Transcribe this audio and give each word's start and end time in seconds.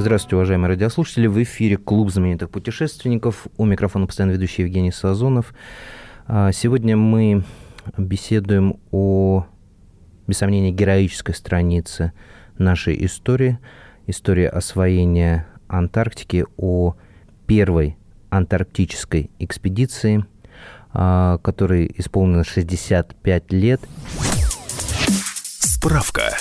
Здравствуйте, 0.00 0.36
уважаемые 0.36 0.70
радиослушатели. 0.70 1.26
В 1.26 1.42
эфире 1.42 1.76
Клуб 1.76 2.10
знаменитых 2.10 2.48
путешественников. 2.48 3.46
У 3.58 3.66
микрофона 3.66 4.06
постоянно 4.06 4.32
ведущий 4.32 4.62
Евгений 4.62 4.92
Сазонов. 4.92 5.52
А, 6.26 6.52
сегодня 6.52 6.96
мы 6.96 7.44
беседуем 7.98 8.80
о, 8.92 9.44
без 10.26 10.38
сомнения, 10.38 10.70
героической 10.70 11.34
странице 11.34 12.14
нашей 12.56 13.04
истории. 13.04 13.58
История 14.06 14.48
освоения 14.48 15.46
Антарктики, 15.68 16.46
о 16.56 16.94
первой 17.46 17.98
антарктической 18.30 19.30
экспедиции, 19.38 20.24
а, 20.94 21.36
которой 21.42 21.92
исполнилось 21.98 22.46
65 22.46 23.52
лет. 23.52 23.82
Справка. 25.58 26.32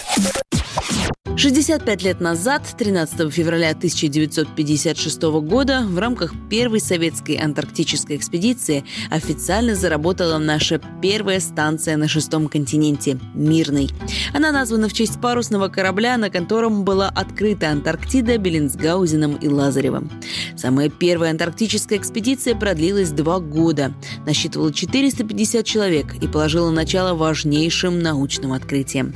65 1.39 2.03
лет 2.03 2.19
назад, 2.19 2.63
13 2.77 3.33
февраля 3.33 3.69
1956 3.69 5.21
года, 5.41 5.85
в 5.87 5.97
рамках 5.97 6.33
первой 6.49 6.81
советской 6.81 7.37
антарктической 7.37 8.17
экспедиции 8.17 8.83
официально 9.09 9.73
заработала 9.73 10.37
наша 10.37 10.81
первая 11.01 11.39
станция 11.39 11.95
на 11.95 12.09
шестом 12.09 12.49
континенте– 12.49 13.17
Мирный. 13.33 13.89
Она 14.33 14.51
названа 14.51 14.89
в 14.89 14.93
честь 14.93 15.21
парусного 15.21 15.69
корабля, 15.69 16.17
на 16.17 16.29
котором 16.29 16.83
была 16.83 17.07
открыта 17.07 17.69
Антарктида 17.69 18.37
Беллинсгаузеном 18.37 19.35
и 19.37 19.47
Лазаревым. 19.47 20.11
Самая 20.57 20.89
первая 20.89 21.31
антарктическая 21.31 21.97
экспедиция 21.97 22.53
продлилась 22.53 23.11
два 23.11 23.39
года, 23.39 23.93
насчитывала 24.25 24.73
450 24.73 25.65
человек 25.65 26.15
и 26.21 26.27
положила 26.27 26.69
начало 26.69 27.13
важнейшим 27.13 28.01
научным 28.01 28.51
открытиям. 28.51 29.13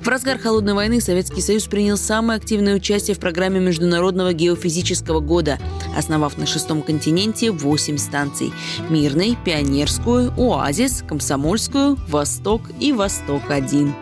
В 0.00 0.06
разгар 0.06 0.38
Холодной 0.38 0.74
войны 0.74 1.00
Советский 1.04 1.42
Союз 1.42 1.66
принял 1.66 1.98
самое 1.98 2.38
активное 2.38 2.74
участие 2.74 3.14
в 3.14 3.20
программе 3.20 3.60
Международного 3.60 4.32
геофизического 4.32 5.20
года, 5.20 5.58
основав 5.94 6.38
на 6.38 6.46
шестом 6.46 6.80
континенте 6.80 7.50
8 7.50 7.98
станций– 7.98 8.54
Мирный, 8.88 9.36
Пионерскую, 9.44 10.32
Оазис, 10.38 11.04
Комсомольскую, 11.06 11.98
Восток 12.08 12.62
и 12.80 12.94
Восток-1. 12.94 13.92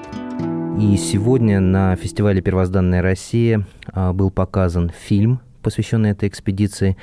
И 0.81 0.97
сегодня 0.97 1.59
на 1.59 1.97
фестивале 1.97 2.41
«Первозданная 2.41 3.03
Россия» 3.03 3.67
а, 3.89 4.13
был 4.13 4.31
показан 4.31 4.93
фильм, 4.97 5.41
посвященный 5.61 6.11
этой 6.11 6.29
экспедиции, 6.29 6.97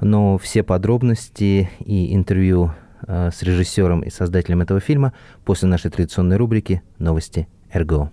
но 0.00 0.38
все 0.38 0.64
подробности 0.64 1.70
и 1.78 2.12
интервью 2.16 2.72
а, 3.02 3.30
с 3.30 3.44
режиссером 3.44 4.00
и 4.00 4.10
создателем 4.10 4.62
этого 4.62 4.80
фильма 4.80 5.12
после 5.44 5.68
нашей 5.68 5.92
традиционной 5.92 6.36
рубрики 6.36 6.82
«Новости 6.98 7.46
РГО». 7.72 8.10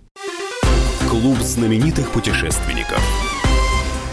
Клуб 1.14 1.38
знаменитых 1.38 2.10
путешественников. 2.10 3.00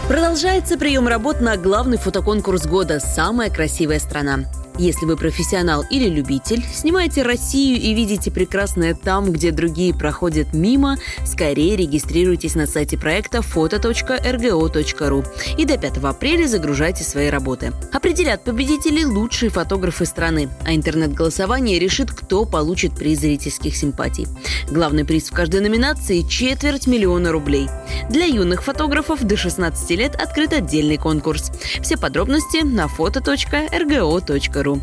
Продолжается 0.06 0.78
прием 0.78 1.08
работ 1.08 1.40
на 1.40 1.56
главный 1.56 1.98
фотоконкурс 1.98 2.66
года 2.66 3.00
«Самая 3.00 3.50
красивая 3.50 3.98
страна». 3.98 4.44
Если 4.78 5.04
вы 5.04 5.16
профессионал 5.16 5.84
или 5.90 6.08
любитель, 6.08 6.64
снимаете 6.72 7.22
Россию 7.22 7.78
и 7.78 7.92
видите 7.92 8.30
прекрасное 8.30 8.94
там, 8.94 9.30
где 9.30 9.50
другие 9.50 9.94
проходят 9.94 10.54
мимо, 10.54 10.96
скорее 11.26 11.76
регистрируйтесь 11.76 12.54
на 12.54 12.66
сайте 12.66 12.96
проекта 12.96 13.38
foto.rgo.ru 13.38 15.26
и 15.58 15.64
до 15.66 15.76
5 15.76 15.98
апреля 15.98 16.46
загружайте 16.46 17.04
свои 17.04 17.28
работы. 17.28 17.72
Определят 17.92 18.44
победителей 18.44 19.04
лучшие 19.04 19.50
фотографы 19.50 20.06
страны, 20.06 20.48
а 20.64 20.74
интернет-голосование 20.74 21.78
решит, 21.78 22.10
кто 22.10 22.46
получит 22.46 22.94
приз 22.94 23.20
зрительских 23.20 23.76
симпатий. 23.76 24.26
Главный 24.70 25.04
приз 25.04 25.28
в 25.30 25.34
каждой 25.34 25.60
номинации– 25.60 26.22
четверть 26.28 26.86
миллиона 26.86 27.30
рублей. 27.30 27.68
Для 28.08 28.24
юных 28.24 28.64
фотографов 28.64 29.22
до 29.22 29.36
16 29.36 29.90
лет 29.90 30.14
открыт 30.14 30.54
отдельный 30.54 30.96
конкурс. 30.96 31.52
Все 31.82 31.98
подробности 31.98 32.64
на 32.64 32.86
foto.rgo.ru 32.86 34.61
ру. 34.62 34.80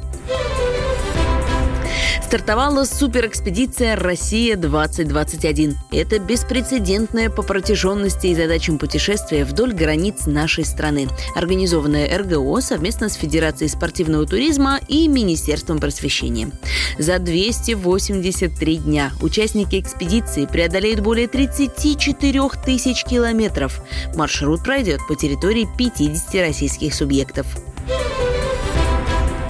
Стартовала 2.30 2.84
суперэкспедиция 2.84 3.96
«Россия-2021». 3.96 5.74
Это 5.92 6.20
беспрецедентное 6.20 7.28
по 7.32 7.42
протяженности 7.42 8.28
и 8.28 8.36
задачам 8.36 8.78
путешествия 8.78 9.44
вдоль 9.44 9.74
границ 9.74 10.28
нашей 10.28 10.64
страны, 10.64 11.08
организованная 11.34 12.16
РГО 12.20 12.62
совместно 12.62 13.10
с 13.10 13.16
Федерацией 13.16 13.68
спортивного 13.68 14.28
туризма 14.28 14.80
и 14.88 15.08
Министерством 15.08 15.80
просвещения. 15.80 16.52
За 17.00 17.18
283 17.18 18.78
дня 18.78 19.12
участники 19.24 19.80
экспедиции 19.80 20.46
преодолеют 20.46 21.00
более 21.00 21.28
34 21.28 22.42
тысяч 22.64 23.06
километров. 23.06 23.82
Маршрут 24.14 24.64
пройдет 24.64 25.00
по 25.08 25.16
территории 25.16 25.68
50 25.80 26.36
российских 26.36 26.94
субъектов. 26.94 27.48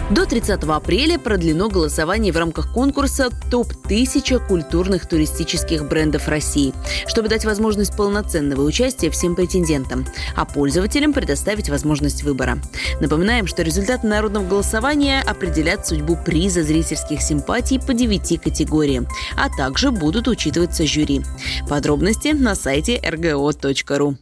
До 0.09 0.25
30 0.25 0.63
апреля 0.63 1.19
продлено 1.19 1.69
голосование 1.69 2.33
в 2.33 2.37
рамках 2.37 2.73
конкурса 2.73 3.29
«Топ-1000 3.51 4.47
культурных 4.47 5.07
туристических 5.07 5.87
брендов 5.87 6.27
России», 6.27 6.73
чтобы 7.05 7.29
дать 7.29 7.45
возможность 7.45 7.95
полноценного 7.95 8.63
участия 8.63 9.11
всем 9.11 9.35
претендентам, 9.35 10.07
а 10.35 10.45
пользователям 10.45 11.13
предоставить 11.13 11.69
возможность 11.69 12.23
выбора. 12.23 12.57
Напоминаем, 12.99 13.45
что 13.45 13.61
результаты 13.61 14.07
народного 14.07 14.47
голосования 14.47 15.21
определят 15.21 15.85
судьбу 15.85 16.17
приза 16.17 16.63
зрительских 16.63 17.21
симпатий 17.21 17.79
по 17.79 17.93
9 17.93 18.41
категориям, 18.41 19.07
а 19.37 19.55
также 19.55 19.91
будут 19.91 20.27
учитываться 20.27 20.87
жюри. 20.87 21.21
Подробности 21.69 22.29
на 22.29 22.55
сайте 22.55 22.97
rgo.ru. 22.97 24.15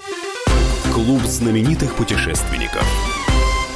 Клуб 0.93 1.21
знаменитых 1.23 1.93
путешественников. 1.95 3.16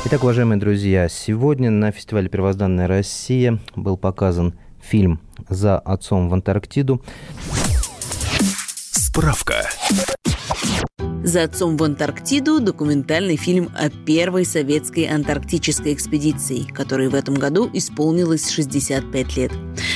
Итак, 0.03 0.23
уважаемые 0.23 0.59
друзья, 0.59 1.07
сегодня 1.07 1.69
на 1.69 1.91
фестивале 1.91 2.27
«Первозданная 2.27 2.87
Россия» 2.87 3.59
был 3.75 3.97
показан 3.97 4.55
фильм 4.81 5.21
«За 5.47 5.77
отцом 5.77 6.27
в 6.27 6.33
Антарктиду». 6.33 7.03
Справка. 8.91 9.69
«За 11.23 11.43
отцом 11.43 11.77
в 11.77 11.83
Антарктиду»– 11.83 12.59
документальный 12.61 13.35
фильм 13.35 13.69
о 13.75 13.91
первой 13.91 14.43
советской 14.43 15.05
антарктической 15.05 15.93
экспедиции, 15.93 16.65
которой 16.73 17.09
в 17.09 17.15
этом 17.15 17.35
году 17.35 17.69
исполнилось 17.73 18.49
65 18.49 19.37
лет. 19.37 19.51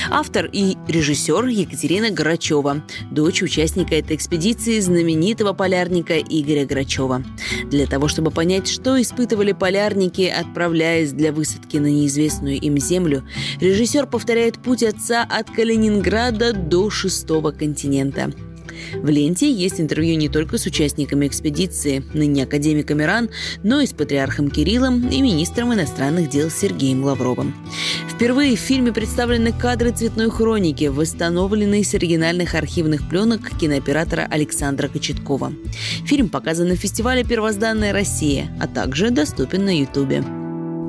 Автор 0.08 0.48
и 0.52 0.76
режиссер 0.86 1.46
Екатерина 1.46 2.10
Грачева, 2.10 2.84
дочь 3.10 3.42
участника 3.42 3.96
этой 3.96 4.14
экспедиции 4.14 4.78
знаменитого 4.78 5.52
полярника 5.52 6.16
Игоря 6.20 6.64
Грачева. 6.64 7.24
Для 7.64 7.86
того, 7.86 8.06
чтобы 8.06 8.30
понять, 8.30 8.68
что 8.68 9.00
испытывали 9.02 9.50
полярники, 9.50 10.22
отправляясь 10.22 11.10
для 11.10 11.32
высадки 11.32 11.78
на 11.78 11.86
неизвестную 11.86 12.60
им 12.60 12.78
землю, 12.78 13.26
режиссер 13.60 14.06
повторяет 14.06 14.58
путь 14.58 14.84
отца 14.84 15.26
от 15.28 15.50
Калининграда 15.50 16.52
до 16.52 16.88
шестого 16.88 17.50
континента– 17.50 18.30
в 18.94 19.08
ленте 19.08 19.50
есть 19.50 19.80
интервью 19.80 20.16
не 20.16 20.28
только 20.28 20.58
с 20.58 20.66
участниками 20.66 21.26
экспедиции, 21.26 22.04
ныне 22.14 22.44
академиком 22.44 23.02
Иран, 23.02 23.30
но 23.62 23.80
и 23.80 23.86
с 23.86 23.92
патриархом 23.92 24.50
Кириллом 24.50 25.08
и 25.08 25.20
министром 25.20 25.74
иностранных 25.74 26.28
дел 26.28 26.50
Сергеем 26.50 27.04
Лавровым. 27.04 27.54
Впервые 28.10 28.56
в 28.56 28.60
фильме 28.60 28.92
представлены 28.92 29.52
кадры 29.52 29.90
цветной 29.90 30.30
хроники, 30.30 30.84
восстановленные 30.84 31.84
с 31.84 31.94
оригинальных 31.94 32.54
архивных 32.54 33.08
пленок 33.08 33.50
кинооператора 33.58 34.26
Александра 34.30 34.88
Кочеткова. 34.88 35.52
Фильм 36.04 36.28
показан 36.28 36.68
на 36.68 36.76
фестивале 36.76 37.24
«Первозданная 37.24 37.92
Россия», 37.92 38.48
а 38.60 38.66
также 38.66 39.10
доступен 39.10 39.64
на 39.64 39.78
Ютубе. 39.78 40.24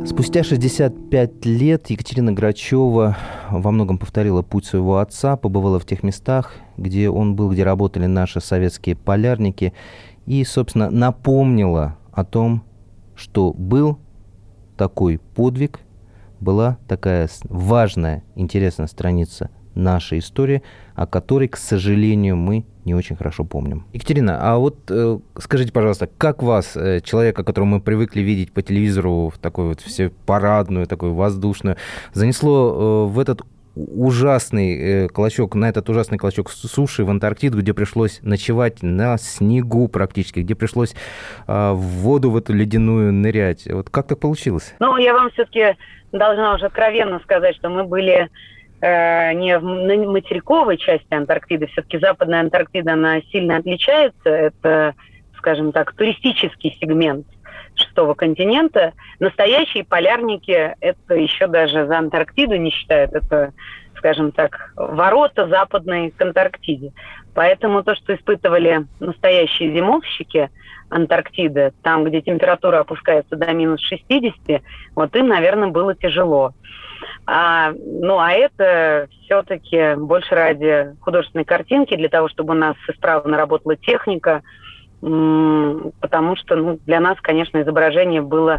Спустя 0.08 0.42
65 0.42 1.46
лет 1.46 1.90
Екатерина 1.90 2.32
Грачева 2.32 3.18
во 3.52 3.72
многом 3.72 3.98
повторила 3.98 4.42
путь 4.42 4.66
своего 4.66 5.00
отца, 5.00 5.36
побывала 5.36 5.80
в 5.80 5.86
тех 5.86 6.02
местах, 6.02 6.54
где 6.78 7.10
он 7.10 7.36
был, 7.36 7.52
где 7.52 7.66
работали 7.66 8.06
наши 8.06 8.40
советские 8.40 8.96
полярники, 8.96 9.74
и, 10.26 10.46
собственно, 10.46 10.90
напомнила 10.90 11.98
о 12.14 12.24
том, 12.24 12.64
что 13.16 13.52
был 13.52 14.00
такой 14.78 15.20
подвиг, 15.36 15.82
была 16.40 16.78
такая 16.88 17.28
важная, 17.44 18.24
интересная 18.36 18.88
страница 18.88 19.50
наша 19.76 20.18
история, 20.18 20.64
о 20.96 21.06
которой, 21.06 21.50
к 21.50 21.58
сожалению, 21.58 22.38
мы 22.38 22.66
не 22.88 22.96
очень 22.96 23.16
хорошо 23.18 23.44
помним. 23.44 23.86
Екатерина, 23.94 24.40
а 24.42 24.58
вот 24.58 24.78
э, 24.90 25.20
скажите, 25.38 25.74
пожалуйста, 25.74 26.10
как 26.18 26.42
вас, 26.42 26.78
э, 26.78 27.02
человека, 27.02 27.44
которого 27.44 27.68
мы 27.68 27.82
привыкли 27.82 28.22
видеть 28.22 28.54
по 28.54 28.62
телевизору, 28.62 29.30
в 29.30 29.38
такую 29.38 29.68
вот 29.70 29.82
все 29.82 30.10
парадную, 30.26 30.88
такую 30.88 31.14
воздушную, 31.14 31.76
занесло 32.14 33.08
э, 33.10 33.14
в 33.14 33.20
этот 33.20 33.42
ужасный 33.76 34.78
э, 34.78 35.08
клочок, 35.10 35.54
на 35.56 35.70
этот 35.70 35.90
ужасный 35.90 36.18
клочок 36.18 36.50
суши 36.50 37.04
в 37.04 37.10
Антарктиду, 37.10 37.60
где 37.60 37.74
пришлось 37.74 38.20
ночевать 38.22 38.82
на 38.82 39.18
снегу 39.18 39.90
практически, 39.90 40.40
где 40.40 40.56
пришлось 40.56 40.94
э, 40.94 41.72
в 41.74 41.82
воду 41.82 42.32
в 42.32 42.38
эту 42.38 42.54
ледяную 42.54 43.12
нырять. 43.12 43.68
Вот 43.70 43.90
как 43.90 44.08
так 44.08 44.20
получилось? 44.20 44.74
Ну, 44.80 44.98
я 44.98 45.14
вам 45.14 45.30
все-таки 45.32 45.76
должна 46.14 46.56
уже 46.56 46.68
откровенно 46.68 47.20
сказать, 47.20 47.56
что 47.58 47.70
мы 47.70 47.84
были 47.84 48.30
не 48.82 49.58
в 49.58 49.64
материковой 50.12 50.78
части 50.78 51.14
Антарктиды, 51.14 51.68
все-таки 51.68 51.98
Западная 52.00 52.42
Антарктида, 52.42 52.94
она 52.94 53.22
сильно 53.32 53.58
отличается. 53.58 54.30
Это, 54.30 54.94
скажем 55.38 55.72
так, 55.72 55.94
туристический 55.94 56.78
сегмент 56.80 57.26
шестого 57.76 58.14
континента. 58.14 58.94
Настоящие 59.20 59.84
полярники 59.84 60.76
это 60.80 61.16
еще 61.16 61.48
даже 61.48 61.86
за 61.86 61.98
Антарктиду 61.98 62.56
не 62.56 62.72
считают. 62.72 63.14
Это, 63.14 63.54
скажем 63.96 64.32
так, 64.32 64.74
ворота 64.76 65.48
западной 65.48 66.12
к 66.12 66.22
Антарктиде. 66.22 66.92
Поэтому 67.38 67.84
то, 67.84 67.94
что 67.94 68.16
испытывали 68.16 68.88
настоящие 69.00 69.72
зимовщики 69.72 70.50
Антарктиды, 70.90 71.72
там, 71.84 72.04
где 72.04 72.20
температура 72.20 72.80
опускается 72.80 73.36
до 73.36 73.54
минус 73.54 73.80
60, 73.82 74.64
вот 74.96 75.16
им, 75.16 75.28
наверное, 75.28 75.68
было 75.68 75.94
тяжело. 75.94 76.54
А, 77.28 77.74
ну, 77.76 78.18
а 78.18 78.32
это 78.32 79.08
все-таки 79.22 79.94
больше 79.98 80.34
ради 80.34 80.96
художественной 81.02 81.46
картинки, 81.46 81.96
для 81.96 82.10
того, 82.10 82.28
чтобы 82.28 82.56
у 82.56 82.58
нас 82.58 82.76
исправно 82.90 83.38
работала 83.38 83.76
техника, 83.76 84.42
потому 85.00 86.38
что 86.38 86.56
ну, 86.56 86.80
для 86.88 87.00
нас, 87.00 87.20
конечно, 87.22 87.62
изображение 87.62 88.24
было 88.24 88.58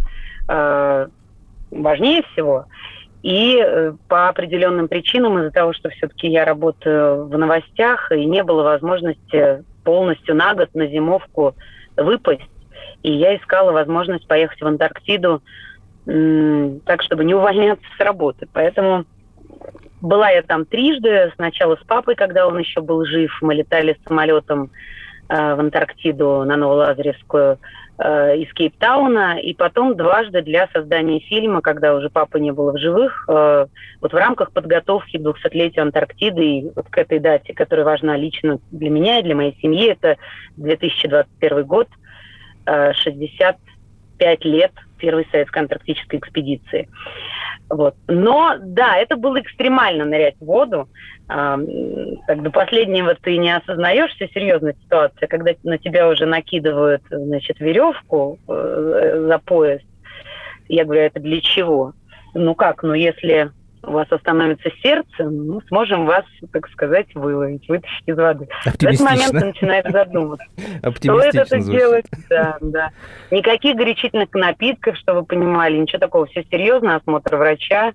э, 0.48 1.08
важнее 1.72 2.22
всего. 2.32 2.66
И 3.22 3.58
э, 3.60 3.92
по 4.08 4.28
определенным 4.28 4.88
причинам, 4.88 5.38
из-за 5.38 5.50
того, 5.50 5.72
что 5.72 5.88
все-таки 5.90 6.28
я 6.28 6.44
работаю 6.44 7.26
в 7.26 7.36
новостях, 7.36 8.12
и 8.12 8.24
не 8.24 8.42
было 8.42 8.62
возможности 8.62 9.64
полностью 9.84 10.34
на 10.34 10.54
год 10.54 10.68
на 10.74 10.86
зимовку 10.86 11.54
выпасть, 11.96 12.48
и 13.02 13.12
я 13.12 13.36
искала 13.36 13.72
возможность 13.72 14.26
поехать 14.26 14.60
в 14.60 14.66
Антарктиду 14.66 15.42
так, 16.04 17.02
чтобы 17.02 17.24
не 17.24 17.34
увольняться 17.34 17.84
с 17.96 18.00
работы. 18.00 18.48
Поэтому 18.52 19.04
была 20.00 20.30
я 20.30 20.42
там 20.42 20.64
трижды. 20.64 21.32
Сначала 21.34 21.76
с 21.76 21.84
папой, 21.86 22.14
когда 22.14 22.46
он 22.46 22.58
еще 22.58 22.80
был 22.80 23.04
жив. 23.04 23.30
Мы 23.42 23.54
летали 23.54 23.98
самолетом 24.06 24.70
Э, 25.28 25.54
в 25.54 25.60
Антарктиду 25.60 26.44
на 26.44 26.56
Новолазаревскую 26.56 27.58
из 28.00 28.52
Кейптауна, 28.52 29.38
и 29.40 29.54
потом 29.54 29.96
дважды 29.96 30.42
для 30.42 30.68
создания 30.72 31.18
фильма, 31.20 31.60
когда 31.60 31.94
уже 31.94 32.10
папы 32.10 32.38
не 32.38 32.52
было 32.52 32.72
в 32.72 32.78
живых, 32.78 33.24
э, 33.28 33.66
вот 34.00 34.12
в 34.12 34.16
рамках 34.16 34.52
подготовки 34.52 35.16
к 35.16 35.20
200-летию 35.20 35.82
Антарктиды 35.82 36.44
и 36.44 36.70
вот 36.76 36.88
к 36.88 36.96
этой 36.96 37.18
дате, 37.18 37.54
которая 37.54 37.84
важна 37.84 38.16
лично 38.16 38.60
для 38.70 38.90
меня 38.90 39.18
и 39.18 39.24
для 39.24 39.34
моей 39.34 39.56
семьи, 39.60 39.90
это 39.90 40.16
2021 40.56 41.64
год, 41.64 41.88
65 42.66 44.44
лет 44.44 44.72
первой 44.98 45.26
советской 45.30 45.60
антарктической 45.60 46.18
экспедиции. 46.18 46.88
Вот. 47.70 47.94
Но 48.06 48.56
да, 48.60 48.96
это 48.96 49.16
было 49.16 49.40
экстремально 49.40 50.04
нырять 50.04 50.36
в 50.40 50.46
воду. 50.46 50.88
А, 51.28 51.58
до 51.58 52.50
последнего 52.50 53.14
ты 53.14 53.36
не 53.36 53.54
осознаешь 53.54 54.12
всю 54.12 54.26
серьезность 54.28 54.82
ситуации, 54.82 55.26
когда 55.26 55.52
на 55.62 55.76
тебя 55.76 56.08
уже 56.08 56.24
накидывают 56.24 57.02
значит, 57.10 57.60
веревку 57.60 58.38
э, 58.48 59.24
за 59.28 59.38
пояс. 59.38 59.82
Я 60.68 60.84
говорю, 60.84 61.02
это 61.02 61.20
для 61.20 61.40
чего? 61.40 61.92
Ну 62.34 62.54
как, 62.54 62.82
ну 62.82 62.94
если 62.94 63.50
у 63.82 63.92
вас 63.92 64.10
остановится 64.10 64.70
сердце, 64.82 65.24
мы 65.24 65.60
сможем 65.68 66.06
вас, 66.06 66.24
так 66.52 66.68
сказать, 66.70 67.14
выловить, 67.14 67.68
вытащить 67.68 68.02
из 68.06 68.16
воды. 68.16 68.48
В 68.64 68.82
этот 68.82 69.00
момент 69.00 69.30
ты 69.30 69.44
начинаешь 69.44 69.90
задумываться. 69.90 70.46
Стоит 70.96 71.34
это 71.34 71.60
делать? 71.60 72.06
Да, 72.28 72.56
да. 72.60 72.90
Никаких 73.30 73.76
горячительных 73.76 74.32
напитков, 74.32 74.96
чтобы 74.96 75.20
вы 75.20 75.26
понимали, 75.26 75.76
ничего 75.76 75.98
такого. 75.98 76.26
Все 76.26 76.44
серьезно, 76.50 76.96
осмотр 76.96 77.36
врача, 77.36 77.92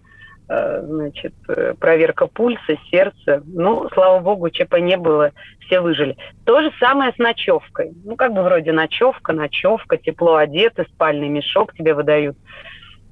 э, 0.50 0.82
значит, 0.86 1.34
э, 1.48 1.74
проверка 1.80 2.28
пульса, 2.28 2.78
сердца. 2.90 3.44
Ну, 3.46 3.90
слава 3.94 4.20
богу, 4.20 4.50
ЧП 4.50 4.80
не 4.80 4.98
было, 4.98 5.32
все 5.66 5.82
выжили. 5.82 6.18
То 6.46 6.62
же 6.62 6.72
самое 6.80 7.14
с 7.14 7.18
ночевкой. 7.18 7.92
Ну, 8.04 8.16
как 8.16 8.34
бы 8.34 8.44
вроде 8.44 8.72
ночевка, 8.72 9.34
ночевка, 9.34 9.98
тепло 9.98 10.36
одеты, 10.36 10.86
спальный 10.94 11.30
мешок 11.30 11.74
тебе 11.74 11.94
выдают 11.94 12.38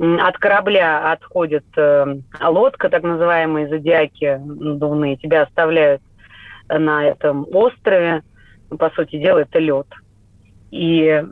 от 0.01 0.37
корабля 0.37 1.11
отходит 1.11 1.65
э, 1.77 2.15
лодка, 2.41 2.89
так 2.89 3.03
называемые 3.03 3.67
зодиаки 3.67 4.39
надувные, 4.43 5.15
тебя 5.15 5.43
оставляют 5.43 6.01
на 6.67 7.05
этом 7.05 7.45
острове, 7.51 8.23
по 8.79 8.89
сути 8.91 9.17
дела, 9.17 9.39
это 9.39 9.59
лед. 9.59 9.87
И 10.71 11.23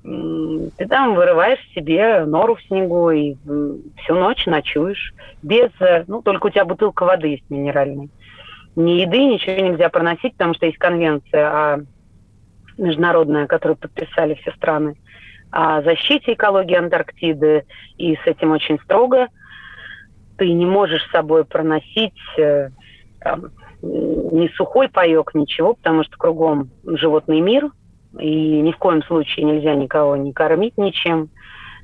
ты 0.78 0.88
там 0.88 1.16
вырываешь 1.16 1.66
себе 1.74 2.26
нору 2.26 2.56
в 2.56 2.62
снегу 2.64 3.10
и 3.10 3.36
всю 4.04 4.14
ночь 4.14 4.46
ночуешь 4.46 5.14
без, 5.42 5.72
э, 5.80 6.04
ну, 6.08 6.22
только 6.22 6.48
у 6.48 6.50
тебя 6.50 6.66
бутылка 6.66 7.06
воды 7.06 7.30
есть 7.30 7.50
минеральной. 7.50 8.10
Ни 8.76 9.02
еды, 9.02 9.26
ничего 9.26 9.56
нельзя 9.68 9.90
проносить, 9.90 10.34
потому 10.34 10.54
что 10.54 10.68
есть 10.68 10.78
конвенция 10.78 11.50
а, 11.52 11.80
международная, 12.78 13.48
которую 13.48 13.78
подписали 13.78 14.36
все 14.36 14.52
страны 14.52 14.96
о 15.52 15.82
защите 15.82 16.34
экологии 16.34 16.76
Антарктиды, 16.76 17.66
и 17.98 18.16
с 18.16 18.26
этим 18.26 18.52
очень 18.52 18.80
строго. 18.80 19.28
Ты 20.38 20.52
не 20.54 20.66
можешь 20.66 21.04
с 21.04 21.12
собой 21.12 21.44
проносить 21.46 22.14
э, 22.38 22.70
там, 23.20 23.52
ни 23.82 24.48
сухой 24.56 24.90
паек, 24.90 25.34
ничего, 25.34 25.74
потому 25.74 26.04
что 26.04 26.18
кругом 26.18 26.70
животный 26.86 27.42
мир, 27.42 27.72
и 28.18 28.62
ни 28.62 28.72
в 28.72 28.78
коем 28.78 29.04
случае 29.04 29.46
нельзя 29.46 29.76
никого 29.76 30.16
не 30.16 30.34
кормить 30.34 30.78
ничем. 30.78 31.30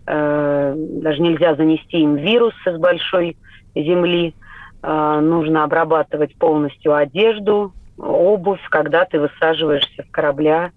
Э, 0.08 0.74
даже 0.76 1.22
нельзя 1.22 1.56
занести 1.56 2.00
им 2.00 2.16
вирус 2.16 2.54
из 2.66 2.78
большой 2.78 3.38
земли. 3.74 4.36
Э, 4.84 5.20
нужно 5.22 5.64
обрабатывать 5.64 6.36
полностью 6.36 6.96
одежду, 6.96 7.74
обувь, 7.98 8.62
когда 8.70 9.06
ты 9.06 9.20
высаживаешься 9.20 10.04
с 10.04 10.12
корабля 10.12 10.72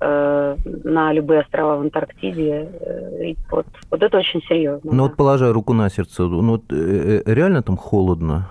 Э, 0.00 0.56
на 0.64 1.12
любые 1.12 1.40
острова 1.40 1.76
в 1.76 1.80
Антарктиде. 1.80 2.68
Э, 2.80 3.34
вот, 3.50 3.66
вот 3.90 4.02
это 4.02 4.18
очень 4.18 4.40
серьезно. 4.42 4.92
Ну 4.92 4.96
да. 4.96 5.02
вот 5.02 5.16
положа 5.16 5.52
руку 5.52 5.72
на 5.72 5.90
сердце, 5.90 6.22
ну 6.22 6.52
вот 6.52 6.64
э, 6.70 7.22
реально 7.26 7.62
там 7.64 7.76
холодно? 7.76 8.48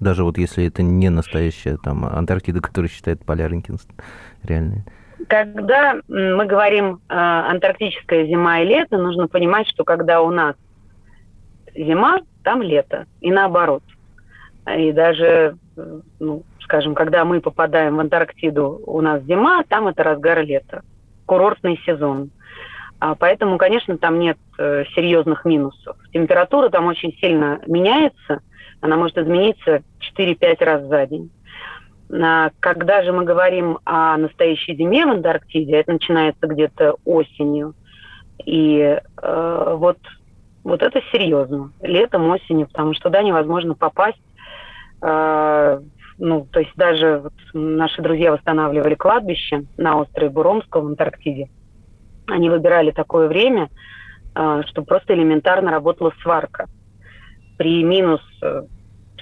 Даже 0.00 0.24
вот 0.24 0.38
если 0.38 0.66
это 0.66 0.82
не 0.82 1.08
настоящая 1.08 1.76
там 1.76 2.04
Антарктида, 2.04 2.60
которую 2.60 2.90
считает 2.90 3.24
полярники 3.24 3.72
реальные. 4.42 4.84
Когда 5.28 6.00
мы 6.08 6.46
говорим 6.46 7.00
э, 7.08 7.14
антарктическая 7.14 8.26
зима 8.26 8.60
и 8.60 8.66
лето, 8.66 8.98
нужно 8.98 9.28
понимать, 9.28 9.68
что 9.68 9.84
когда 9.84 10.20
у 10.20 10.30
нас 10.32 10.56
зима, 11.76 12.22
там 12.42 12.60
лето, 12.60 13.06
и 13.20 13.30
наоборот. 13.30 13.84
И 14.76 14.90
даже, 14.90 15.56
ну, 16.20 16.42
скажем, 16.60 16.94
когда 16.94 17.24
мы 17.24 17.40
попадаем 17.40 17.96
в 17.96 18.00
Антарктиду, 18.00 18.82
у 18.86 19.00
нас 19.00 19.22
зима, 19.24 19.64
там 19.68 19.88
это 19.88 20.02
разгар 20.02 20.42
лета, 20.44 20.82
курортный 21.26 21.80
сезон. 21.86 22.30
А 23.00 23.14
поэтому, 23.14 23.58
конечно, 23.58 23.96
там 23.96 24.18
нет 24.18 24.38
э, 24.58 24.84
серьезных 24.94 25.44
минусов. 25.44 25.96
Температура 26.12 26.68
там 26.68 26.86
очень 26.86 27.16
сильно 27.20 27.60
меняется, 27.66 28.40
она 28.80 28.96
может 28.96 29.18
измениться 29.18 29.82
4-5 30.16 30.64
раз 30.64 30.84
за 30.84 31.06
день. 31.06 31.30
А 32.10 32.50
когда 32.60 33.02
же 33.02 33.12
мы 33.12 33.24
говорим 33.24 33.78
о 33.84 34.16
настоящей 34.16 34.74
зиме 34.74 35.04
в 35.06 35.10
Антарктиде, 35.10 35.76
это 35.76 35.92
начинается 35.92 36.46
где-то 36.46 36.96
осенью. 37.04 37.74
И 38.44 38.98
э, 39.22 39.74
вот, 39.76 39.98
вот 40.64 40.82
это 40.82 41.00
серьезно. 41.12 41.72
Летом, 41.82 42.28
осенью, 42.30 42.66
потому 42.66 42.94
что 42.94 43.04
туда 43.04 43.22
невозможно 43.22 43.74
попасть. 43.74 44.20
Э, 45.00 45.80
ну, 46.18 46.46
то 46.50 46.60
есть 46.60 46.72
даже 46.76 47.18
вот 47.18 47.32
наши 47.52 48.02
друзья 48.02 48.32
восстанавливали 48.32 48.94
кладбище 48.94 49.64
на 49.76 49.96
острове 49.98 50.30
Буромского 50.30 50.82
в 50.82 50.86
Антарктиде. 50.88 51.48
Они 52.26 52.50
выбирали 52.50 52.90
такое 52.90 53.28
время, 53.28 53.68
э, 54.34 54.62
чтобы 54.66 54.86
просто 54.86 55.14
элементарно 55.14 55.70
работала 55.70 56.12
сварка. 56.22 56.66
При 57.56 57.82
минус 57.84 58.20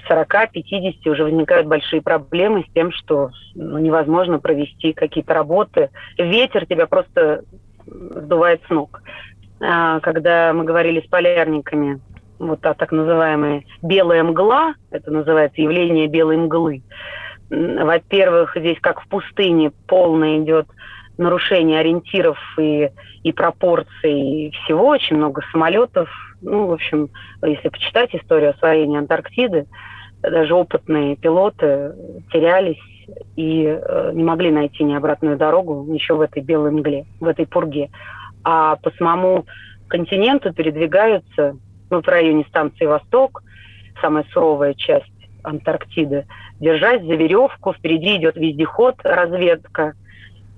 40-50 0.09 0.95
э, 1.05 1.09
уже 1.09 1.23
возникают 1.23 1.67
большие 1.67 2.01
проблемы 2.01 2.65
с 2.67 2.73
тем, 2.73 2.91
что 2.91 3.29
ну, 3.53 3.77
невозможно 3.77 4.39
провести 4.39 4.93
какие-то 4.93 5.33
работы. 5.33 5.91
Ветер 6.17 6.65
тебя 6.65 6.87
просто 6.87 7.43
сдувает 7.85 8.61
с 8.67 8.69
ног. 8.69 9.01
А, 9.59 9.99
когда 10.01 10.53
мы 10.53 10.65
говорили 10.65 11.01
с 11.01 11.09
полярниками 11.09 11.99
вот 12.39 12.61
та 12.61 12.73
так 12.73 12.91
называемая 12.91 13.63
белая 13.81 14.23
мгла, 14.23 14.75
это 14.91 15.11
называется 15.11 15.61
явление 15.61 16.07
белой 16.07 16.37
мглы, 16.37 16.83
Во-первых, 17.49 18.55
здесь, 18.55 18.77
как 18.81 19.01
в 19.01 19.07
пустыне, 19.07 19.71
полно 19.87 20.37
идет 20.37 20.67
нарушение 21.17 21.79
ориентиров 21.79 22.37
и, 22.59 22.89
и 23.23 23.31
пропорций 23.31 24.47
и 24.47 24.51
всего, 24.51 24.87
очень 24.87 25.15
много 25.15 25.41
самолетов. 25.51 26.09
Ну, 26.41 26.67
в 26.67 26.73
общем, 26.73 27.09
если 27.43 27.69
почитать 27.69 28.13
историю 28.13 28.51
освоения 28.51 28.99
Антарктиды, 28.99 29.65
даже 30.21 30.53
опытные 30.53 31.15
пилоты 31.15 31.93
терялись 32.31 32.81
и 33.35 33.65
э, 33.65 34.11
не 34.13 34.23
могли 34.23 34.51
найти 34.51 34.83
ни 34.83 34.93
обратную 34.93 35.37
дорогу 35.37 35.91
еще 35.93 36.15
в 36.15 36.21
этой 36.21 36.43
белой 36.43 36.71
мгле, 36.71 37.05
в 37.19 37.27
этой 37.27 37.47
пурге. 37.47 37.89
А 38.43 38.75
по 38.77 38.91
самому 38.91 39.45
континенту 39.87 40.53
передвигаются, 40.53 41.57
ну, 41.89 42.01
в 42.01 42.07
районе 42.07 42.45
станции 42.49 42.85
«Восток», 42.85 43.43
самая 44.01 44.25
суровая 44.31 44.73
часть 44.73 45.05
Антарктиды, 45.43 46.25
держась 46.59 47.01
за 47.01 47.15
веревку, 47.15 47.73
впереди 47.73 48.17
идет 48.17 48.35
вездеход, 48.35 48.95
разведка– 49.03 49.93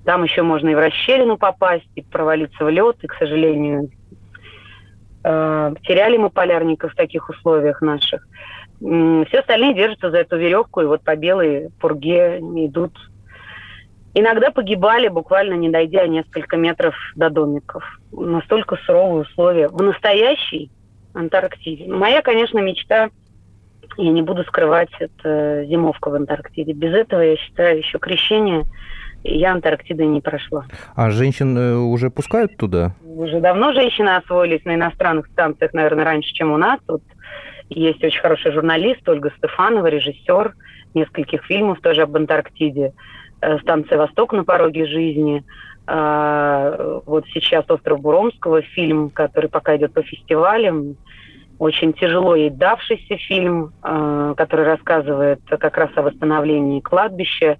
там 0.04 0.24
еще 0.24 0.42
можно 0.42 0.68
и 0.70 0.74
в 0.74 0.78
расщелину 0.78 1.36
попасть, 1.36 1.88
и 1.94 2.02
провалиться 2.02 2.64
в 2.64 2.70
лед, 2.70 2.96
и, 3.02 3.06
к 3.06 3.14
сожалению, 3.14 3.90
э, 5.22 5.74
теряли 5.82 6.16
мы 6.16 6.30
полярников 6.30 6.92
в 6.92 6.96
таких 6.96 7.28
условиях 7.28 7.82
наших. 7.82 8.26
Все 8.80 9.40
остальные 9.40 9.74
держатся 9.74 10.10
за 10.10 10.18
эту 10.18 10.38
веревку, 10.38 10.80
и 10.80 10.86
вот 10.86 11.02
по 11.02 11.14
белой 11.14 11.68
пурге 11.80 12.38
идут. 12.38 12.96
Иногда 14.14 14.50
погибали, 14.50 15.08
буквально 15.08 15.52
не 15.54 15.68
дойдя 15.68 16.06
несколько 16.06 16.56
метров 16.56 16.94
до 17.14 17.28
домиков. 17.28 17.84
Настолько 18.10 18.76
суровые 18.86 19.22
условия. 19.22 19.68
В 19.68 19.82
настоящей 19.82 20.70
Антарктиде. 21.14 21.86
Моя, 21.86 22.22
конечно, 22.22 22.58
мечта, 22.58 23.10
я 23.96 24.10
не 24.10 24.22
буду 24.22 24.44
скрывать, 24.44 24.90
это 24.98 25.64
зимовка 25.66 26.10
в 26.10 26.14
Антарктиде. 26.14 26.72
Без 26.72 26.94
этого, 26.94 27.20
я 27.20 27.36
считаю, 27.36 27.78
еще 27.78 27.98
крещение– 27.98 28.64
я 29.22 29.52
Антарктиды 29.52 30.06
не 30.06 30.20
прошла. 30.20 30.66
А 30.94 31.10
женщин 31.10 31.56
э, 31.56 31.76
уже 31.76 32.10
пускают 32.10 32.56
туда? 32.56 32.94
Уже 33.04 33.40
давно 33.40 33.72
женщины 33.72 34.16
освоились 34.16 34.64
на 34.64 34.74
иностранных 34.74 35.26
станциях, 35.26 35.74
наверное, 35.74 36.04
раньше, 36.04 36.32
чем 36.32 36.52
у 36.52 36.56
нас. 36.56 36.80
Вот 36.88 37.02
есть 37.68 38.02
очень 38.02 38.20
хороший 38.20 38.52
журналист 38.52 39.06
Ольга 39.08 39.30
Стефанова, 39.36 39.86
режиссер 39.86 40.54
нескольких 40.94 41.44
фильмов 41.44 41.80
тоже 41.80 42.02
об 42.02 42.16
Антарктиде. 42.16 42.92
Э, 43.42 43.58
«Станция 43.58 43.98
Восток 43.98 44.32
на 44.32 44.44
пороге 44.44 44.86
жизни». 44.86 45.44
А, 45.86 47.00
вот 47.06 47.24
сейчас 47.32 47.64
«Остров 47.68 48.00
Буромского» 48.00 48.62
фильм, 48.62 49.10
который 49.10 49.50
пока 49.50 49.76
идет 49.76 49.92
по 49.92 50.02
фестивалям. 50.02 50.96
Очень 51.58 51.92
тяжело 51.92 52.34
ей 52.34 52.50
давшийся 52.50 53.16
фильм, 53.16 53.72
э, 53.82 54.34
который 54.36 54.64
рассказывает 54.64 55.40
как 55.46 55.76
раз 55.76 55.90
о 55.96 56.02
восстановлении 56.02 56.80
кладбища 56.80 57.58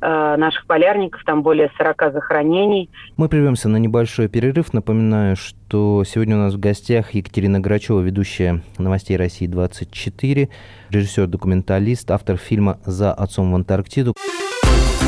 Э, 0.00 0.36
наших 0.36 0.66
полярников, 0.66 1.24
там 1.24 1.42
более 1.42 1.70
40 1.76 2.12
захоронений. 2.12 2.88
Мы 3.16 3.28
прервемся 3.28 3.68
на 3.68 3.78
небольшой 3.78 4.28
перерыв. 4.28 4.72
Напоминаю, 4.72 5.34
что 5.34 6.04
сегодня 6.04 6.36
у 6.36 6.38
нас 6.38 6.54
в 6.54 6.60
гостях 6.60 7.14
Екатерина 7.14 7.58
Грачева, 7.58 8.00
ведущая 8.00 8.62
новостей 8.78 9.16
России 9.16 9.48
24, 9.48 10.50
режиссер-документалист, 10.90 12.08
автор 12.12 12.36
фильма 12.36 12.78
«За 12.84 13.12
отцом 13.12 13.50
в 13.50 13.56
Антарктиду». 13.56 14.14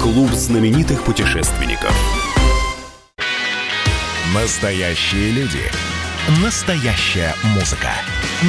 Клуб 0.03 0.31
знаменитых 0.31 1.05
путешественников. 1.05 2.20
Настоящие 4.35 5.33
люди. 5.33 5.59
Настоящая 6.41 7.35
музыка. 7.53 7.89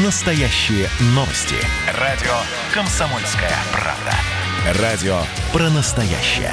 Настоящие 0.06 0.86
новости. 1.16 1.56
Радио 2.00 2.30
«Комсомольская 2.72 3.50
правда». 3.74 4.80
Радио 4.80 5.22
про 5.52 5.72
настоящее. 5.72 6.52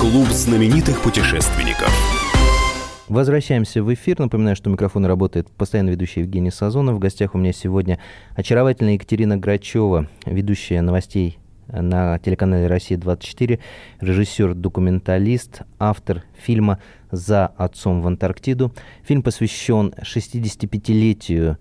Клуб 0.00 0.26
знаменитых 0.30 1.00
путешественников. 1.02 1.92
Возвращаемся 3.06 3.84
в 3.84 3.94
эфир. 3.94 4.18
Напоминаю, 4.18 4.56
что 4.56 4.70
микрофон 4.70 5.06
работает 5.06 5.52
постоянно 5.52 5.90
ведущий 5.90 6.20
Евгений 6.20 6.50
Сазонов. 6.50 6.96
В 6.96 6.98
гостях 6.98 7.36
у 7.36 7.38
меня 7.38 7.52
сегодня 7.52 8.00
очаровательная 8.34 8.94
Екатерина 8.94 9.36
Грачева, 9.36 10.08
ведущая 10.26 10.80
новостей 10.80 11.39
на 11.72 12.18
телеканале 12.18 12.66
«Россия-24», 12.66 13.60
режиссер-документалист, 14.00 15.62
автор 15.78 16.24
фильма 16.34 16.80
«За 17.10 17.46
отцом 17.46 18.02
в 18.02 18.06
Антарктиду». 18.06 18.72
Фильм 19.02 19.22
посвящен 19.22 19.94
65-летию 20.02 21.58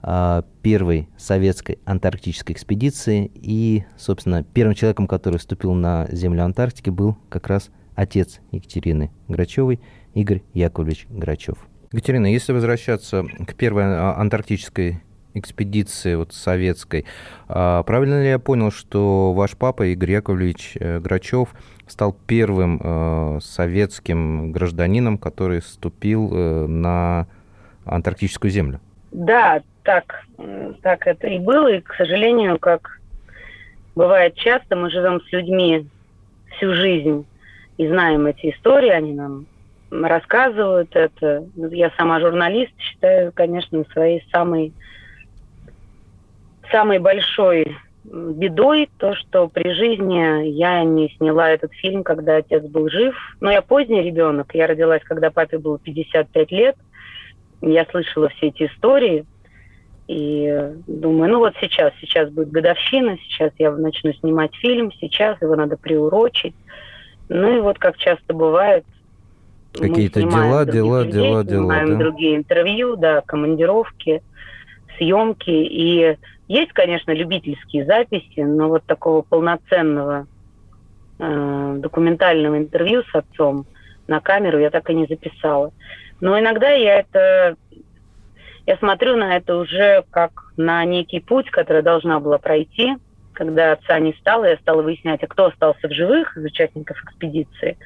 а, 0.00 0.44
первой 0.62 1.08
советской 1.16 1.78
антарктической 1.84 2.54
экспедиции. 2.54 3.30
И, 3.34 3.84
собственно, 3.96 4.44
первым 4.44 4.74
человеком, 4.74 5.06
который 5.06 5.38
вступил 5.38 5.74
на 5.74 6.06
землю 6.10 6.44
Антарктики, 6.44 6.90
был 6.90 7.16
как 7.28 7.48
раз 7.48 7.70
отец 7.94 8.40
Екатерины 8.52 9.10
Грачевой, 9.26 9.80
Игорь 10.14 10.42
Яковлевич 10.54 11.06
Грачев. 11.10 11.58
Екатерина, 11.92 12.26
если 12.26 12.52
возвращаться 12.52 13.24
к 13.24 13.54
первой 13.54 13.84
а, 13.84 14.14
антарктической 14.18 15.02
экспедиции 15.38 16.14
вот 16.14 16.32
советской, 16.32 17.04
а, 17.48 17.82
правильно 17.82 18.22
ли 18.22 18.28
я 18.28 18.38
понял, 18.38 18.70
что 18.70 19.32
ваш 19.32 19.56
папа 19.56 19.86
Игорь 19.86 20.12
Яковлевич 20.12 20.76
э, 20.78 21.00
Грачев 21.00 21.50
стал 21.86 22.16
первым 22.26 22.80
э, 22.82 23.38
советским 23.40 24.52
гражданином, 24.52 25.18
который 25.18 25.60
вступил 25.60 26.30
э, 26.32 26.66
на 26.66 27.26
антарктическую 27.84 28.50
землю? 28.50 28.80
Да, 29.10 29.62
так, 29.82 30.24
так 30.82 31.06
это 31.06 31.26
и 31.28 31.38
было. 31.38 31.72
И, 31.72 31.80
к 31.80 31.94
сожалению, 31.94 32.58
как 32.58 33.00
бывает 33.94 34.34
часто, 34.34 34.76
мы 34.76 34.90
живем 34.90 35.20
с 35.22 35.32
людьми 35.32 35.86
всю 36.56 36.74
жизнь 36.74 37.26
и 37.78 37.86
знаем 37.86 38.26
эти 38.26 38.50
истории, 38.50 38.90
они 38.90 39.14
нам 39.14 39.46
рассказывают 39.90 40.94
это. 40.94 41.44
Я 41.56 41.90
сама 41.96 42.20
журналист, 42.20 42.72
считаю, 42.78 43.32
конечно, 43.32 43.84
своей 43.92 44.22
самой, 44.30 44.72
самой 46.70 46.98
большой 46.98 47.76
бедой 48.04 48.88
то, 48.98 49.14
что 49.14 49.48
при 49.48 49.72
жизни 49.74 50.48
я 50.48 50.82
не 50.82 51.10
сняла 51.16 51.50
этот 51.50 51.72
фильм, 51.74 52.02
когда 52.02 52.36
отец 52.36 52.64
был 52.64 52.88
жив. 52.88 53.14
Но 53.40 53.50
я 53.50 53.60
поздний 53.60 54.02
ребенок, 54.02 54.54
я 54.54 54.66
родилась, 54.66 55.02
когда 55.04 55.30
папе 55.30 55.58
было 55.58 55.78
55 55.78 56.50
лет. 56.52 56.76
Я 57.60 57.84
слышала 57.86 58.28
все 58.28 58.48
эти 58.48 58.64
истории– 58.66 59.24
и 60.08 60.72
думаю, 60.86 61.30
ну 61.32 61.38
вот 61.38 61.52
сейчас, 61.60 61.92
сейчас 62.00 62.30
будет 62.30 62.50
годовщина, 62.50 63.18
сейчас 63.28 63.52
я 63.58 63.70
начну 63.70 64.14
снимать 64.14 64.54
фильм, 64.56 64.90
сейчас 64.98 65.40
его 65.42 65.54
надо 65.54 65.76
приурочить. 65.76 66.54
Ну 67.28 67.58
и 67.58 67.60
вот 67.60 67.78
как 67.78 67.98
часто 67.98 68.32
бывает, 68.32 68.84
Какие-то 69.74 70.22
дела, 70.22 70.64
дела, 70.64 71.02
людей, 71.04 71.12
дела, 71.12 71.44
дела. 71.44 71.86
да? 71.86 71.94
другие 71.96 72.36
интервью, 72.36 72.96
да, 72.96 73.20
командировки, 73.20 74.22
съемки. 74.96 75.50
И 75.50 76.16
есть, 76.48 76.72
конечно, 76.72 77.12
любительские 77.12 77.84
записи, 77.84 78.40
но 78.40 78.68
вот 78.68 78.84
такого 78.84 79.22
полноценного 79.22 80.26
э, 81.18 81.74
документального 81.78 82.56
интервью 82.56 83.02
с 83.04 83.14
отцом 83.14 83.66
на 84.06 84.20
камеру 84.20 84.58
я 84.58 84.70
так 84.70 84.88
и 84.90 84.94
не 84.94 85.06
записала. 85.06 85.72
Но 86.20 86.38
иногда 86.38 86.70
я 86.70 87.00
это 87.00 87.56
я 88.66 88.76
смотрю 88.76 89.16
на 89.16 89.36
это 89.36 89.56
уже 89.56 90.04
как 90.10 90.52
на 90.56 90.84
некий 90.84 91.20
путь, 91.20 91.50
который 91.50 91.82
должна 91.82 92.20
была 92.20 92.38
пройти, 92.38 92.96
когда 93.32 93.72
отца 93.72 93.98
не 93.98 94.12
стало, 94.14 94.44
я 94.46 94.56
стала 94.56 94.82
выяснять, 94.82 95.22
а 95.22 95.26
кто 95.26 95.46
остался 95.46 95.88
в 95.88 95.92
живых 95.92 96.36
из 96.36 96.44
участников 96.44 97.02
экспедиции. 97.04 97.78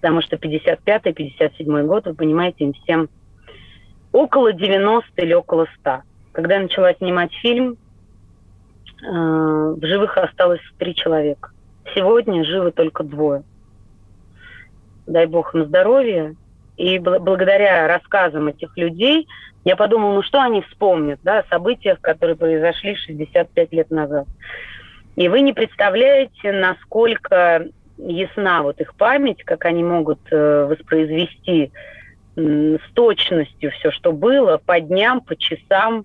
Потому 0.00 0.22
что 0.22 0.36
55-57 0.36 1.86
год, 1.86 2.06
вы 2.06 2.14
понимаете, 2.14 2.64
им 2.64 2.72
всем 2.72 3.08
около 4.12 4.52
90 4.52 5.10
или 5.16 5.34
около 5.34 5.66
100. 5.80 6.02
Когда 6.32 6.54
я 6.54 6.62
начала 6.62 6.94
снимать 6.94 7.32
фильм, 7.34 7.76
в 9.02 9.78
живых 9.82 10.16
осталось 10.16 10.60
три 10.78 10.94
человека. 10.94 11.50
Сегодня 11.94 12.44
живы 12.44 12.70
только 12.70 13.02
двое. 13.02 13.42
Дай 15.06 15.26
бог 15.26 15.54
им 15.54 15.64
здоровья. 15.66 16.34
И 16.76 16.98
благодаря 16.98 17.86
рассказам 17.86 18.48
этих 18.48 18.76
людей 18.76 19.28
я 19.64 19.76
подумала, 19.76 20.14
ну 20.14 20.22
что 20.22 20.40
они 20.40 20.62
вспомнят, 20.62 21.20
да, 21.22 21.40
о 21.40 21.48
событиях, 21.48 22.00
которые 22.00 22.36
произошли 22.36 22.96
65 22.96 23.72
лет 23.72 23.90
назад. 23.90 24.26
И 25.16 25.28
вы 25.28 25.40
не 25.42 25.52
представляете, 25.52 26.52
насколько 26.52 27.66
ясна 27.98 28.62
вот 28.62 28.80
их 28.80 28.94
память, 28.94 29.44
как 29.44 29.66
они 29.66 29.84
могут 29.84 30.20
э, 30.30 30.66
воспроизвести 30.68 31.70
э, 32.36 32.78
с 32.78 32.92
точностью 32.94 33.70
все, 33.72 33.90
что 33.90 34.12
было, 34.12 34.56
по 34.56 34.80
дням, 34.80 35.20
по 35.20 35.36
часам, 35.36 36.00
э, 36.00 36.04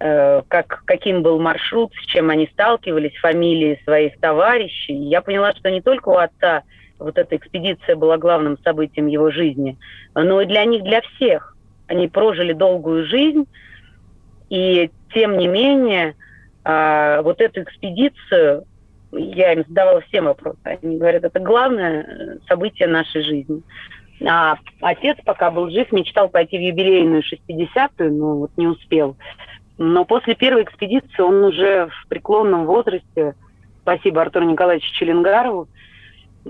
как, 0.00 0.82
каким 0.86 1.22
был 1.22 1.38
маршрут, 1.38 1.92
с 1.94 2.06
чем 2.06 2.30
они 2.30 2.48
сталкивались, 2.52 3.14
фамилии 3.18 3.80
своих 3.84 4.18
товарищей. 4.18 4.94
Я 4.94 5.20
поняла, 5.20 5.52
что 5.52 5.70
не 5.70 5.82
только 5.82 6.08
у 6.08 6.16
отца 6.16 6.62
вот 6.98 7.18
эта 7.18 7.36
экспедиция 7.36 7.96
была 7.96 8.16
главным 8.16 8.58
событием 8.64 9.08
его 9.08 9.30
жизни, 9.30 9.76
но 10.14 10.40
и 10.40 10.46
для 10.46 10.64
них, 10.64 10.84
для 10.84 11.00
всех. 11.02 11.56
Они 11.86 12.08
прожили 12.08 12.52
долгую 12.52 13.06
жизнь, 13.06 13.46
и 14.48 14.90
тем 15.12 15.38
не 15.38 15.48
менее, 15.48 16.08
э, 16.08 16.14
А 16.64 17.22
вот 17.22 17.40
эту 17.40 17.62
экспедицию 17.62 18.64
я 19.12 19.54
им 19.54 19.64
задавала 19.66 20.00
всем 20.02 20.26
вопросы. 20.26 20.58
Они 20.64 20.98
говорят, 20.98 21.24
это 21.24 21.40
главное 21.40 22.02
э, 22.02 22.38
событие 22.48 22.88
нашей 22.88 23.22
жизни. 23.22 23.62
А 24.28 24.56
отец, 24.82 25.16
пока 25.24 25.50
был 25.50 25.70
жив, 25.70 25.90
мечтал 25.92 26.28
пойти 26.28 26.58
в 26.58 26.60
юбилейную 26.60 27.22
60-ю, 27.22 28.12
но 28.12 28.36
вот 28.36 28.50
не 28.56 28.66
успел. 28.66 29.16
Но 29.82 30.04
после 30.04 30.34
первой 30.34 30.64
экспедиции 30.64 31.22
он 31.22 31.42
уже 31.42 31.86
в 31.86 32.08
преклонном 32.08 32.66
возрасте, 32.66 33.34
спасибо 33.80 34.20
Артуру 34.20 34.44
Николаевичу 34.44 34.92
Челенгарову, 34.92 35.68
э, 36.44 36.48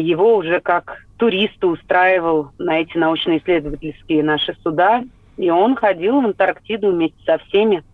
его 0.00 0.34
уже 0.34 0.58
как 0.58 1.04
туриста 1.16 1.68
устраивал 1.68 2.50
на 2.58 2.80
эти 2.80 2.98
научно-исследовательские 2.98 4.24
наши 4.24 4.56
суда. 4.64 5.04
И 5.36 5.48
он 5.48 5.76
ходил 5.76 6.20
в 6.20 6.24
Антарктиду 6.24 6.90
вместе 6.90 7.22
со 7.24 7.38
всеми. 7.38 7.84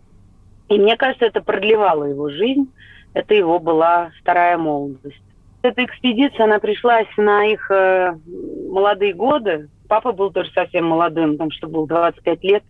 И 0.71 0.79
мне 0.79 0.97
кажется, 0.97 1.27
это 1.27 1.43
продлевало 1.43 2.05
его 2.05 2.31
жизнь. 2.31 2.73
Это 3.13 3.35
его 3.35 3.59
была 3.59 4.11
вторая 4.23 4.57
молодость. 4.57 5.21
Эта 5.61 5.85
экспедиция, 5.85 6.45
она 6.45 6.61
пришлась 6.61 7.09
на 7.19 7.45
их 7.45 7.71
э, 7.71 8.17
молодые 8.71 9.13
годы. 9.13 9.69
Папа 9.87 10.13
был 10.13 10.31
тоже 10.31 10.51
совсем 10.53 10.87
молодым, 10.87 11.33
потому 11.33 11.51
что 11.51 11.69
был 11.69 11.87
25 11.87 12.43
лет. 12.45 12.63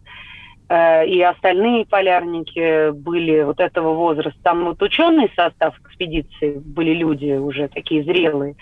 Э, 0.68 1.06
и 1.06 1.20
остальные 1.22 1.86
полярники 1.86 2.90
были 2.90 3.42
вот 3.42 3.60
этого 3.60 3.94
возраста. 3.94 4.38
Там 4.42 4.66
вот 4.66 4.82
ученый 4.82 5.30
состав 5.34 5.78
экспедиции 5.80 6.60
были 6.64 6.92
люди 6.92 7.32
уже 7.32 7.68
такие 7.68 8.04
зрелые. 8.04 8.56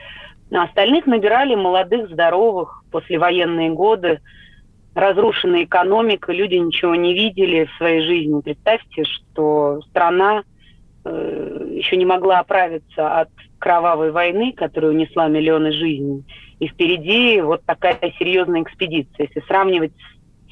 А 0.53 0.65
остальных 0.65 1.07
набирали 1.07 1.57
молодых, 1.57 2.09
здоровых, 2.11 2.85
послевоенные 2.93 3.71
годы, 3.71 4.21
разрушенная 4.95 5.65
экономика, 5.65 6.33
люди 6.33 6.55
ничего 6.55 6.95
не 6.95 7.13
видели 7.13 7.65
в 7.65 7.77
своей 7.77 8.03
жизни. 8.03 8.41
Представьте, 8.41 9.03
что 9.05 9.83
страна 9.91 10.45
э, 11.05 11.69
еще 11.73 11.97
не 11.97 12.07
могла 12.07 12.39
оправиться 12.39 13.21
от 13.21 13.29
кровавой 13.59 14.13
войны, 14.13 14.53
которая 14.53 14.93
унесла 14.93 15.27
миллионы 15.27 15.73
жизней. 15.73 16.25
И 16.61 16.69
впереди 16.69 17.41
вот 17.41 17.65
такая 17.67 17.99
серьезная 18.19 18.63
экспедиция. 18.63 19.27
Если 19.27 19.41
сравнивать 19.49 19.93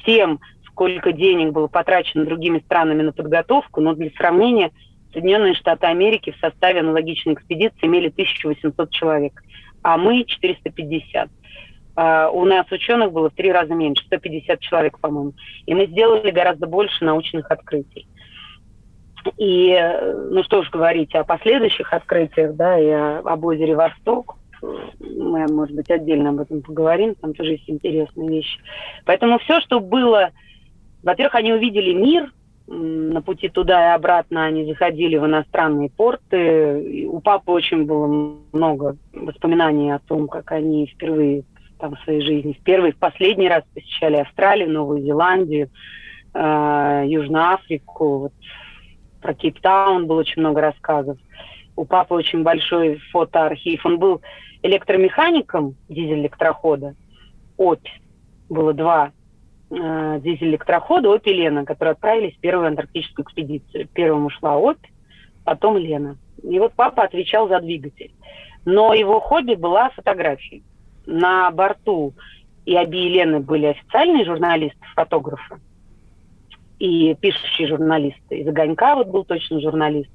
с 0.01 0.05
тем, 0.05 0.39
сколько 0.75 1.13
денег 1.13 1.53
было 1.53 1.67
потрачено 1.67 2.25
другими 2.25 2.59
странами 2.59 3.01
на 3.01 3.13
подготовку, 3.13 3.79
но 3.79 3.93
для 3.93 4.09
сравнения 4.11 4.71
Соединенные 5.13 5.53
Штаты 5.53 5.87
Америки 5.87 6.31
в 6.31 6.39
составе 6.39 6.81
аналогичной 6.81 7.33
экспедиции 7.33 7.85
имели 7.85 8.09
1800 8.09 8.91
человек, 8.91 9.41
а 9.81 9.97
мы 9.97 10.25
450. 10.25 11.29
Uh, 11.95 12.29
у 12.33 12.43
нас 12.43 12.69
ученых 12.73 13.13
было 13.13 13.29
в 13.29 13.35
три 13.35 13.53
раза 13.53 13.73
меньше, 13.73 14.03
150 14.07 14.59
человек, 14.59 14.99
по-моему. 14.99 15.31
И 15.65 15.73
мы 15.73 15.85
сделали 15.85 16.29
гораздо 16.29 16.67
больше 16.67 17.05
научных 17.05 17.49
открытий. 17.49 18.05
И, 19.37 19.79
ну 20.29 20.43
что 20.43 20.59
уж 20.59 20.69
говорить 20.69 21.15
о 21.15 21.23
последующих 21.23 21.93
открытиях, 21.93 22.53
да, 22.55 22.77
и 22.77 22.89
об 22.89 23.45
озере 23.45 23.77
Восток. 23.77 24.35
Мы, 24.61 25.47
может 25.47 25.73
быть, 25.73 25.89
отдельно 25.89 26.31
об 26.31 26.41
этом 26.41 26.61
поговорим, 26.61 27.15
там 27.15 27.33
тоже 27.33 27.51
есть 27.51 27.69
интересные 27.69 28.27
вещи. 28.27 28.59
Поэтому 29.05 29.39
все, 29.39 29.61
что 29.61 29.79
было 29.79 30.31
во-первых, 31.05 31.35
они 31.35 31.53
увидели 31.53 31.93
мир, 31.93 32.33
на 32.67 33.21
пути 33.21 33.47
туда 33.47 33.91
и 33.91 33.95
обратно 33.95 34.43
они 34.43 34.65
заходили 34.65 35.17
в 35.17 35.25
иностранные 35.25 35.91
порты. 35.91 37.07
У 37.07 37.19
папы 37.19 37.51
очень 37.51 37.85
было 37.85 38.07
много 38.51 38.97
воспоминаний 39.13 39.91
о 39.91 39.99
том, 39.99 40.27
как 40.27 40.51
они 40.51 40.87
впервые 40.87 41.43
там, 41.77 41.95
в 41.95 41.99
своей 42.03 42.21
жизни, 42.21 42.53
в 42.53 42.63
первый, 42.63 42.91
в 42.91 42.97
последний 42.97 43.47
раз 43.47 43.63
посещали 43.73 44.15
Австралию, 44.15 44.71
Новую 44.71 45.03
Зеландию, 45.03 45.69
э, 46.33 47.03
Южную 47.05 47.53
Африку. 47.53 48.17
Вот, 48.17 48.33
про 49.21 49.35
Кейптаун 49.35 50.07
было 50.07 50.21
очень 50.21 50.41
много 50.41 50.61
рассказов. 50.61 51.19
У 51.75 51.85
папы 51.85 52.15
очень 52.15 52.41
большой 52.41 52.97
фотоархив. 53.11 53.85
Он 53.85 53.99
был 53.99 54.21
электромехаником 54.63 55.75
дизель-электрохода. 55.87 56.95
ОПИ. 57.57 57.91
Было 58.49 58.73
два 58.73 59.11
э, 59.69 60.19
дизель-электрохода 60.21 61.13
«Опи 61.13 61.33
Лена», 61.33 61.65
которые 61.65 61.93
отправились 61.93 62.35
в 62.35 62.39
первую 62.39 62.67
антарктическую 62.67 63.25
экспедицию. 63.25 63.87
Первым 63.93 64.25
ушла 64.25 64.55
«Опи», 64.57 64.89
потом 65.43 65.77
«Лена». 65.77 66.17
И 66.43 66.59
вот 66.59 66.73
папа 66.73 67.03
отвечал 67.03 67.47
за 67.47 67.59
двигатель. 67.59 68.11
Но 68.65 68.93
его 68.93 69.19
хобби 69.19 69.55
была 69.55 69.89
фотография. 69.89 70.61
На 71.05 71.51
борту 71.51 72.13
и 72.65 72.75
Аби 72.75 72.97
и 72.97 73.09
Лены 73.09 73.39
были 73.39 73.67
официальные 73.67 74.25
журналисты, 74.25 74.79
фотографы 74.95 75.59
и 76.79 77.15
пишущие 77.15 77.67
журналисты. 77.67 78.39
Из 78.39 78.47
«Огонька» 78.47 78.95
вот 78.95 79.07
был 79.07 79.23
точно 79.23 79.61
журналист. 79.61 80.09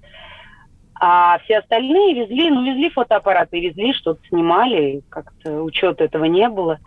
А 0.95 1.39
все 1.45 1.59
остальные 1.59 2.15
везли, 2.15 2.51
ну, 2.51 2.63
везли 2.63 2.91
фотоаппараты, 2.91 3.61
везли, 3.61 3.95
что-то 3.95 4.21
снимали, 4.29 5.03
как-то 5.09 5.63
учета 5.63 6.05
этого 6.05 6.25
не 6.27 6.49
было. 6.49 6.79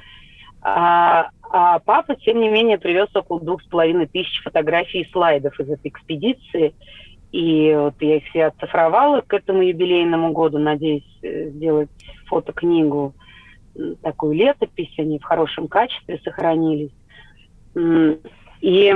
А, 0.63 1.29
а 1.49 1.79
папа, 1.79 2.15
тем 2.15 2.39
не 2.39 2.49
менее, 2.49 2.77
привез 2.77 3.09
около 3.13 3.41
двух 3.41 3.61
с 3.61 3.65
половиной 3.65 4.07
тысяч 4.07 4.41
фотографий 4.43 5.01
и 5.01 5.11
слайдов 5.11 5.59
из 5.59 5.69
этой 5.69 5.89
экспедиции. 5.89 6.73
И 7.31 7.73
вот 7.75 7.95
я 7.99 8.17
их 8.17 8.25
все 8.25 8.45
оцифровала 8.45 9.21
к 9.21 9.33
этому 9.33 9.63
юбилейному 9.63 10.31
году, 10.31 10.59
надеюсь 10.59 11.19
э, 11.21 11.49
сделать 11.49 11.89
фотокнигу, 12.27 13.13
такую 14.01 14.33
летопись, 14.33 14.93
они 14.97 15.19
в 15.19 15.23
хорошем 15.23 15.67
качестве 15.67 16.19
сохранились. 16.23 16.91
И, 18.61 18.95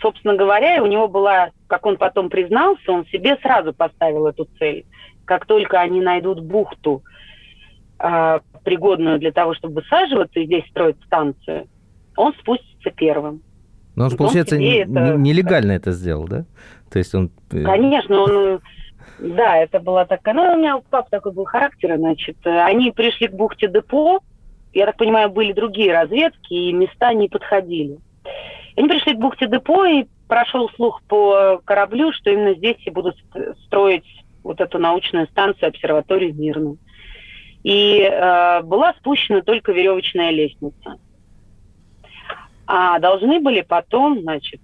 собственно 0.00 0.36
говоря, 0.36 0.82
у 0.82 0.86
него 0.86 1.08
была, 1.08 1.50
как 1.66 1.86
он 1.86 1.96
потом 1.96 2.28
признался, 2.28 2.92
он 2.92 3.06
себе 3.06 3.38
сразу 3.42 3.72
поставил 3.72 4.26
эту 4.26 4.46
цель. 4.58 4.84
Как 5.24 5.46
только 5.46 5.80
они 5.80 6.00
найдут 6.00 6.40
бухту, 6.40 7.02
э, 7.98 8.40
пригодную 8.64 9.18
для 9.18 9.32
того, 9.32 9.54
чтобы 9.54 9.80
высаживаться 9.80 10.40
и 10.40 10.46
здесь 10.46 10.64
строить 10.70 10.96
станцию, 11.04 11.68
он 12.16 12.34
спустится 12.34 12.90
первым. 12.90 13.42
Но 13.94 14.06
он, 14.06 14.16
получается, 14.16 14.58
не, 14.58 14.78
это... 14.78 15.16
нелегально 15.16 15.72
это 15.72 15.92
сделал, 15.92 16.26
да? 16.26 16.44
То 16.90 16.98
есть 16.98 17.14
он... 17.14 17.30
Э, 17.50 17.62
Конечно, 17.62 18.22
он... 18.22 18.60
Да, 19.18 19.56
это 19.56 19.80
была 19.80 20.04
такая... 20.04 20.34
Ну, 20.34 20.52
у 20.52 20.56
меня 20.58 20.76
у 20.76 20.82
папы 20.82 21.08
такой 21.10 21.32
был 21.32 21.44
характер, 21.44 21.96
значит. 21.96 22.36
Они 22.44 22.90
пришли 22.90 23.28
к 23.28 23.32
бухте 23.32 23.68
Депо, 23.68 24.20
я 24.74 24.86
так 24.86 24.98
понимаю, 24.98 25.30
были 25.30 25.52
другие 25.52 25.92
разведки, 25.92 26.52
и 26.52 26.72
места 26.72 27.14
не 27.14 27.28
подходили. 27.28 27.98
Они 28.76 28.88
пришли 28.88 29.14
к 29.14 29.18
бухте 29.18 29.46
Депо, 29.46 29.86
и 29.86 30.04
прошел 30.28 30.68
слух 30.76 31.00
по 31.08 31.62
кораблю, 31.64 32.12
что 32.12 32.30
именно 32.30 32.54
здесь 32.54 32.76
и 32.84 32.90
будут 32.90 33.16
строить 33.64 34.04
вот 34.42 34.60
эту 34.60 34.78
научную 34.78 35.26
станцию, 35.28 35.70
обсерваторию 35.70 36.34
Мирную 36.34 36.78
и 37.66 37.98
э, 38.00 38.62
была 38.62 38.94
спущена 38.94 39.40
только 39.42 39.72
веревочная 39.72 40.30
лестница. 40.30 41.00
А 42.64 43.00
должны 43.00 43.40
были 43.40 43.62
потом, 43.62 44.20
значит, 44.20 44.60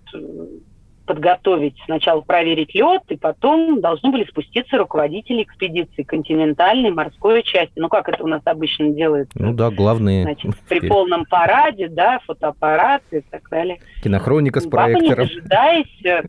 подготовить, 1.05 1.75
сначала 1.85 2.21
проверить 2.21 2.77
лед, 2.77 3.03
и 3.09 3.17
потом 3.17 3.81
должны 3.81 4.13
были 4.13 4.25
спуститься 4.25 4.79
руководители 4.79 5.43
экспедиции 5.43 6.05
континентальной 6.05 6.93
морской 6.93 7.43
части. 7.43 7.73
Ну, 7.75 7.89
как 7.89 8.09
это 8.09 8.23
у 8.23 8.29
нас 8.29 8.43
обычно 8.45 8.91
делается? 8.91 9.37
Ну 9.37 9.53
да, 9.53 9.71
главные. 9.71 10.23
Значит, 10.23 10.53
при 10.69 10.87
полном 10.87 11.25
параде, 11.25 11.89
да, 11.89 12.21
фотоаппараты 12.25 13.19
и 13.19 13.25
так 13.29 13.49
далее. 13.51 13.81
Кинохроника 14.05 14.61
с 14.61 14.67
проектором. 14.69 15.09
Папа, 15.09 15.23
не 15.23 15.27
дожидаясь, 15.27 16.29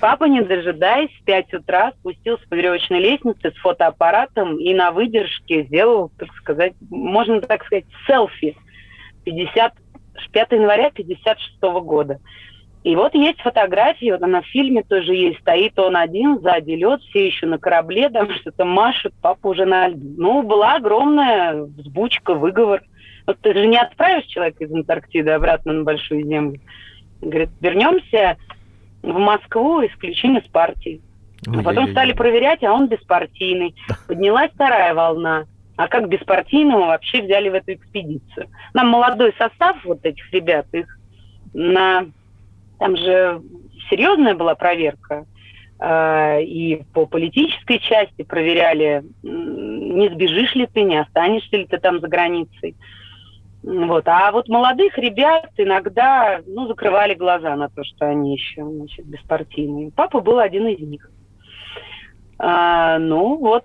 Папа, 0.00 0.24
не 0.24 0.42
дожидаясь, 0.42 1.10
в 1.10 1.24
5 1.24 1.54
утра 1.54 1.92
спустился 1.98 2.46
по 2.48 2.54
веревочной 2.54 3.00
лестнице 3.00 3.50
с 3.50 3.56
фотоаппаратом 3.60 4.58
и 4.58 4.74
на 4.74 4.90
выдержке 4.90 5.64
сделал, 5.64 6.10
так 6.18 6.32
сказать, 6.34 6.74
можно 6.90 7.40
так 7.40 7.64
сказать, 7.64 7.86
селфи 8.06 8.56
50, 9.24 9.72
5 10.32 10.52
января 10.52 10.90
56 10.90 11.62
года. 11.82 12.20
И 12.84 12.94
вот 12.94 13.14
есть 13.14 13.40
фотографии, 13.40 14.12
вот 14.12 14.22
она 14.22 14.42
в 14.42 14.46
фильме 14.46 14.84
тоже 14.84 15.12
есть, 15.14 15.40
стоит 15.40 15.76
он 15.78 15.96
один, 15.96 16.38
сзади 16.38 16.70
лед, 16.72 17.00
все 17.08 17.26
еще 17.26 17.46
на 17.46 17.58
корабле, 17.58 18.10
там 18.10 18.30
что-то 18.30 18.64
машет, 18.64 19.12
папа 19.20 19.48
уже 19.48 19.64
на 19.64 19.88
льду. 19.88 20.14
Ну, 20.16 20.42
была 20.42 20.76
огромная 20.76 21.64
взбучка, 21.64 22.34
выговор. 22.34 22.82
Вот 23.26 23.38
ты 23.40 23.54
же 23.54 23.66
не 23.66 23.76
отправишь 23.76 24.26
человека 24.26 24.62
из 24.62 24.72
Антарктиды 24.72 25.32
обратно 25.32 25.72
на 25.72 25.82
Большую 25.82 26.24
Землю. 26.26 26.60
Говорит, 27.20 27.48
вернемся 27.60 28.36
в 29.06 29.18
Москву 29.18 29.86
исключение 29.86 30.42
с 30.42 30.48
партии. 30.48 31.00
А 31.46 31.62
потом 31.62 31.90
стали 31.90 32.12
проверять, 32.12 32.62
а 32.64 32.72
он 32.72 32.88
беспартийный. 32.88 33.74
Поднялась 34.08 34.50
вторая 34.52 34.94
волна. 34.94 35.44
А 35.76 35.88
как 35.88 36.08
беспартийного 36.08 36.86
вообще 36.86 37.22
взяли 37.22 37.50
в 37.50 37.54
эту 37.54 37.74
экспедицию? 37.74 38.48
Нам 38.74 38.88
молодой 38.88 39.34
состав 39.38 39.76
вот 39.84 40.04
этих 40.04 40.30
ребят, 40.32 40.66
их 40.72 40.98
на... 41.52 42.06
Там 42.78 42.96
же 42.96 43.42
серьезная 43.88 44.34
была 44.34 44.54
проверка. 44.54 45.26
Э, 45.78 46.42
и 46.42 46.82
по 46.92 47.06
политической 47.06 47.78
части 47.78 48.22
проверяли, 48.22 49.04
не 49.22 50.08
сбежишь 50.08 50.54
ли 50.54 50.66
ты, 50.66 50.82
не 50.82 51.00
останешься 51.00 51.56
ли 51.56 51.66
ты 51.66 51.78
там 51.78 52.00
за 52.00 52.08
границей. 52.08 52.74
Вот. 53.66 54.06
А 54.06 54.30
вот 54.30 54.48
молодых 54.48 54.96
ребят 54.96 55.50
иногда 55.56 56.40
ну, 56.46 56.68
закрывали 56.68 57.14
глаза 57.14 57.56
на 57.56 57.68
то, 57.68 57.82
что 57.82 58.06
они 58.06 58.34
еще 58.34 58.64
значит, 58.64 59.04
беспартийные. 59.06 59.90
Папа 59.90 60.20
был 60.20 60.38
один 60.38 60.68
из 60.68 60.78
них. 60.78 61.10
А, 62.38 63.00
ну 63.00 63.36
вот, 63.36 63.64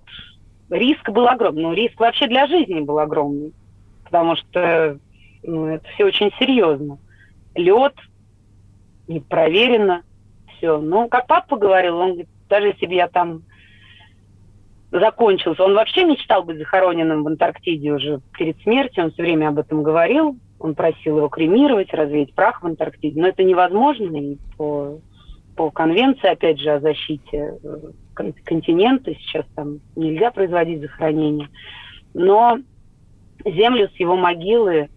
риск 0.72 1.08
был 1.12 1.28
огромный. 1.28 1.62
Ну, 1.62 1.74
риск 1.74 2.00
вообще 2.00 2.26
для 2.26 2.48
жизни 2.48 2.80
был 2.80 2.98
огромный. 2.98 3.54
Потому 4.04 4.36
что 4.38 4.98
ну, 5.44 5.68
это 5.68 5.88
все 5.90 6.06
очень 6.06 6.32
серьезно. 6.40 6.98
Лед, 7.54 7.94
не 9.08 9.20
проверено, 9.20 10.02
все. 10.58 10.80
Ну, 10.80 11.10
как 11.10 11.28
папа 11.28 11.58
говорил, 11.58 11.98
он 11.98 12.08
говорит, 12.10 12.30
даже 12.50 12.70
если 12.70 12.88
бы 12.88 12.96
я 12.96 13.08
там 13.08 13.44
закончился. 14.92 15.64
Он 15.64 15.74
вообще 15.74 16.04
мечтал 16.04 16.44
быть 16.44 16.58
захороненным 16.58 17.24
в 17.24 17.28
Антарктиде 17.28 17.94
уже 17.94 18.22
перед 18.38 18.60
смертью, 18.62 19.06
он 19.06 19.12
все 19.12 19.24
время 19.24 19.50
об 19.50 19.60
этом 19.60 19.84
говорил. 19.84 20.38
Он 20.60 20.76
просил 20.76 21.18
его 21.18 21.30
кремировать, 21.30 21.94
развеять 21.94 22.36
прах 22.36 22.62
в 22.62 22.68
Антарктиде. 22.68 23.20
Но 23.20 23.28
это 23.30 23.44
невозможно, 23.44 24.16
и 24.16 24.38
по, 24.58 25.00
по 25.56 25.72
конвенции, 25.72 26.30
опять 26.30 26.60
же, 26.60 26.70
о 26.70 26.80
защите 26.80 27.58
э, 27.64 28.32
континента 28.44 29.12
сейчас 29.16 29.46
там 29.56 29.80
нельзя 29.96 30.30
производить 30.30 30.82
захоронение. 30.82 31.48
Но 32.14 32.60
землю 33.44 33.90
с 33.90 34.00
его 34.00 34.16
могилы 34.16 34.90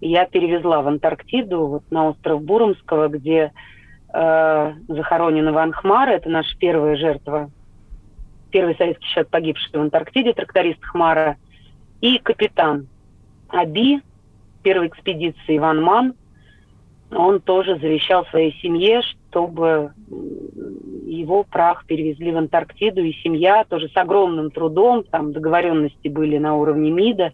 я 0.00 0.24
перевезла 0.26 0.82
в 0.82 0.88
Антарктиду, 0.88 1.66
вот 1.66 1.90
на 1.90 2.08
остров 2.08 2.42
Буромского, 2.42 3.08
где 3.08 3.52
э, 4.12 4.72
захоронен 4.88 5.48
Иван 5.50 5.72
Хмара, 5.72 6.10
это 6.10 6.28
наша 6.28 6.58
первая 6.58 6.96
жертва 6.96 7.50
первый 8.54 8.76
советский 8.76 9.08
человек, 9.08 9.30
погибший 9.30 9.68
в 9.72 9.82
Антарктиде, 9.82 10.32
тракторист 10.32 10.78
Хмара, 10.80 11.36
и 12.00 12.18
капитан 12.18 12.86
Аби 13.48 14.00
первой 14.62 14.86
экспедиции 14.86 15.56
Иван 15.56 15.82
Ман. 15.82 16.14
Он 17.10 17.40
тоже 17.40 17.76
завещал 17.80 18.24
своей 18.26 18.52
семье, 18.62 19.02
чтобы 19.02 19.92
его 21.04 21.42
прах 21.42 21.84
перевезли 21.86 22.30
в 22.30 22.36
Антарктиду, 22.36 23.02
и 23.02 23.12
семья 23.24 23.64
тоже 23.64 23.88
с 23.88 23.96
огромным 23.96 24.52
трудом, 24.52 25.02
там 25.02 25.32
договоренности 25.32 26.06
были 26.06 26.38
на 26.38 26.54
уровне 26.54 26.92
МИДа, 26.92 27.32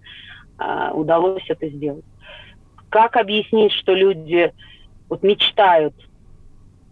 а, 0.57 0.93
удалось 0.95 1.45
это 1.49 1.69
сделать. 1.69 2.05
Как 2.89 3.17
объяснить, 3.17 3.73
что 3.73 3.93
люди 3.93 4.55
вот 5.11 5.23
мечтают 5.23 5.95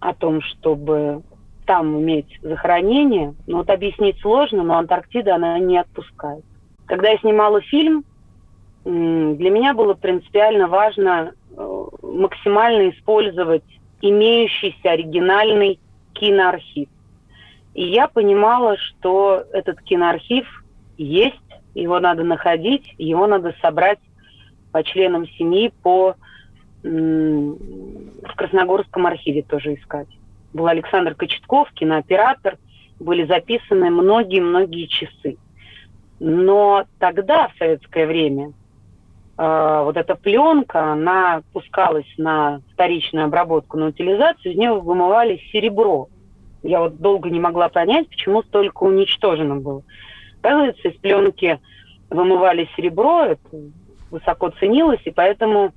о 0.00 0.12
том, 0.12 0.42
чтобы 0.42 1.22
там 1.68 2.00
иметь 2.00 2.38
захоронение, 2.40 3.34
ну 3.46 3.58
вот 3.58 3.68
объяснить 3.68 4.18
сложно, 4.20 4.62
но 4.64 4.78
Антарктида 4.78 5.34
она 5.34 5.58
не 5.58 5.76
отпускает. 5.76 6.42
Когда 6.86 7.10
я 7.10 7.18
снимала 7.18 7.60
фильм, 7.60 8.04
для 8.84 9.50
меня 9.50 9.74
было 9.74 9.92
принципиально 9.92 10.66
важно 10.66 11.34
э, 11.54 11.84
максимально 12.00 12.88
использовать 12.88 13.64
имеющийся 14.00 14.92
оригинальный 14.92 15.78
киноархив. 16.14 16.88
И 17.74 17.84
я 17.84 18.08
понимала, 18.08 18.78
что 18.78 19.44
этот 19.52 19.82
киноархив 19.82 20.46
есть, 20.96 21.36
его 21.74 22.00
надо 22.00 22.24
находить, 22.24 22.94
его 22.96 23.26
надо 23.26 23.54
собрать 23.60 24.00
по 24.72 24.82
членам 24.82 25.28
семьи, 25.28 25.70
по 25.82 26.14
в 26.82 28.36
Красногорском 28.36 29.04
архиве 29.04 29.42
тоже 29.42 29.74
искать 29.74 30.08
был 30.52 30.66
Александр 30.66 31.14
Кочетков, 31.14 31.70
кинооператор, 31.72 32.58
были 32.98 33.24
записаны 33.24 33.90
многие-многие 33.90 34.86
часы. 34.86 35.36
Но 36.20 36.84
тогда, 36.98 37.48
в 37.48 37.58
советское 37.58 38.06
время, 38.06 38.52
э, 39.36 39.82
вот 39.84 39.96
эта 39.96 40.14
пленка, 40.16 40.92
она 40.92 41.42
пускалась 41.52 42.12
на 42.16 42.60
вторичную 42.72 43.26
обработку, 43.26 43.78
на 43.78 43.86
утилизацию, 43.86 44.52
из 44.52 44.58
нее 44.58 44.74
вымывали 44.80 45.40
серебро. 45.52 46.08
Я 46.62 46.80
вот 46.80 46.98
долго 46.98 47.30
не 47.30 47.38
могла 47.38 47.68
понять, 47.68 48.08
почему 48.08 48.42
столько 48.42 48.82
уничтожено 48.82 49.56
было. 49.56 49.82
Оказывается, 50.40 50.88
из 50.88 50.96
пленки 50.98 51.60
вымывали 52.10 52.68
серебро, 52.76 53.26
это 53.26 53.40
высоко 54.10 54.50
ценилось, 54.50 55.00
и 55.04 55.10
поэтому 55.10 55.72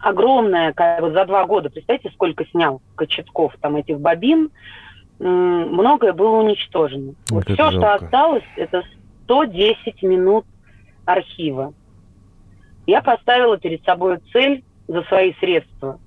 огромная, 0.00 0.74
вот 1.00 1.12
за 1.12 1.24
два 1.24 1.44
года, 1.44 1.70
представьте, 1.70 2.10
сколько 2.10 2.44
снял 2.46 2.80
Кочетков 2.94 3.54
там 3.60 3.76
этих 3.76 4.00
бобин, 4.00 4.50
многое 5.18 6.12
было 6.12 6.36
уничтожено. 6.36 7.14
Вот, 7.30 7.46
вот 7.48 7.54
все, 7.54 7.70
что 7.70 7.94
осталось, 7.94 8.44
это 8.56 8.84
110 9.24 10.02
минут 10.02 10.44
архива. 11.04 11.72
Я 12.86 13.02
поставила 13.02 13.58
перед 13.58 13.84
собой 13.84 14.18
цель 14.32 14.64
за 14.86 15.02
свои 15.02 15.34
средства 15.34 15.98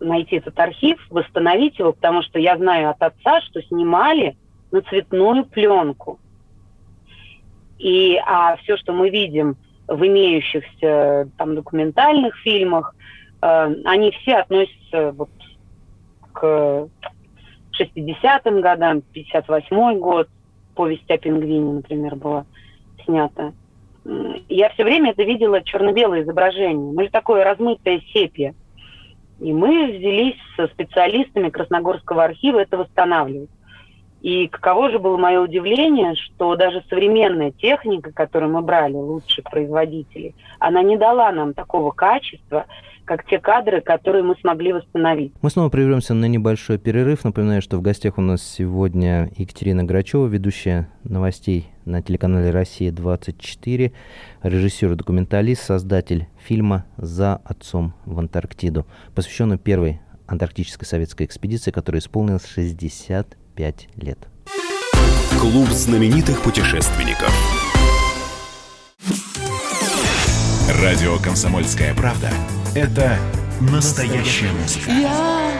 найти 0.00 0.36
этот 0.36 0.58
архив, 0.58 0.98
восстановить 1.10 1.78
его, 1.78 1.92
потому 1.92 2.22
что 2.22 2.38
я 2.38 2.56
знаю 2.56 2.90
от 2.90 3.02
отца, 3.02 3.40
что 3.42 3.62
снимали 3.62 4.36
на 4.70 4.82
цветную 4.82 5.44
пленку. 5.44 6.18
И 7.78 8.16
а 8.26 8.56
все, 8.56 8.76
что 8.76 8.92
мы 8.92 9.10
видим 9.10 9.56
в 9.88 10.06
имеющихся 10.06 11.28
там 11.36 11.54
документальных 11.54 12.36
фильмах, 12.38 12.94
э, 13.42 13.74
они 13.84 14.10
все 14.10 14.36
относятся 14.36 15.12
вот 15.12 15.30
к 16.32 16.88
60-м 17.78 18.60
годам, 18.60 19.02
58-й 19.14 19.98
год, 19.98 20.28
повесть 20.74 21.10
о 21.10 21.18
пингвине, 21.18 21.74
например, 21.74 22.16
была 22.16 22.46
снята. 23.04 23.52
Я 24.48 24.68
все 24.70 24.84
время 24.84 25.10
это 25.10 25.24
видела 25.24 25.62
черно-белое 25.62 26.22
изображение. 26.22 26.92
Мы 26.92 27.04
же 27.04 27.10
такое 27.10 27.44
размытое 27.44 28.00
сепия. 28.12 28.54
И 29.40 29.52
мы 29.52 29.88
взялись 29.88 30.36
со 30.56 30.68
специалистами 30.68 31.50
Красногорского 31.50 32.24
архива 32.24 32.60
это 32.60 32.78
восстанавливать. 32.78 33.50
И 34.26 34.48
каково 34.48 34.90
же 34.90 34.98
было 34.98 35.16
мое 35.16 35.40
удивление, 35.40 36.16
что 36.16 36.56
даже 36.56 36.82
современная 36.90 37.52
техника, 37.52 38.10
которую 38.10 38.50
мы 38.50 38.60
брали, 38.60 38.94
лучших 38.94 39.44
производителей, 39.44 40.34
она 40.58 40.82
не 40.82 40.96
дала 40.96 41.30
нам 41.30 41.54
такого 41.54 41.92
качества, 41.92 42.66
как 43.04 43.24
те 43.26 43.38
кадры, 43.38 43.80
которые 43.82 44.24
мы 44.24 44.34
смогли 44.40 44.72
восстановить. 44.72 45.32
Мы 45.42 45.50
снова 45.50 45.68
прервемся 45.68 46.12
на 46.12 46.24
небольшой 46.24 46.76
перерыв. 46.78 47.22
Напоминаю, 47.22 47.62
что 47.62 47.76
в 47.76 47.82
гостях 47.82 48.18
у 48.18 48.20
нас 48.20 48.42
сегодня 48.42 49.30
Екатерина 49.36 49.84
Грачева, 49.84 50.26
ведущая 50.26 50.88
новостей 51.04 51.68
на 51.84 52.02
телеканале 52.02 52.50
«Россия-24», 52.50 53.92
режиссер 54.42 54.90
и 54.90 54.96
документалист, 54.96 55.62
создатель 55.62 56.26
фильма 56.36 56.84
«За 56.96 57.36
отцом 57.44 57.94
в 58.04 58.18
Антарктиду», 58.18 58.86
посвященный 59.14 59.56
первой 59.56 60.00
антарктической 60.26 60.84
советской 60.84 61.26
экспедиции, 61.26 61.70
которая 61.70 62.00
исполнилась 62.00 62.44
60 62.48 63.36
пять 63.56 63.88
лет. 63.96 64.18
Клуб 65.40 65.68
знаменитых 65.70 66.42
путешественников. 66.42 67.32
Радио 70.82 71.16
«Комсомольская 71.18 71.94
правда»— 71.94 72.30
это 72.74 73.18
настоящая 73.60 74.52
музыка. 74.52 74.90
Я 74.90 75.50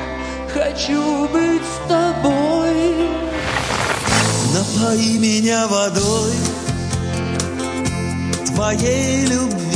хочу 0.52 1.26
быть 1.28 1.62
с 1.62 1.88
тобой. 1.88 3.08
Напои 4.52 5.16
меня 5.18 5.66
водой 5.66 6.34
твоей 8.46 9.24
любви. 9.26 9.75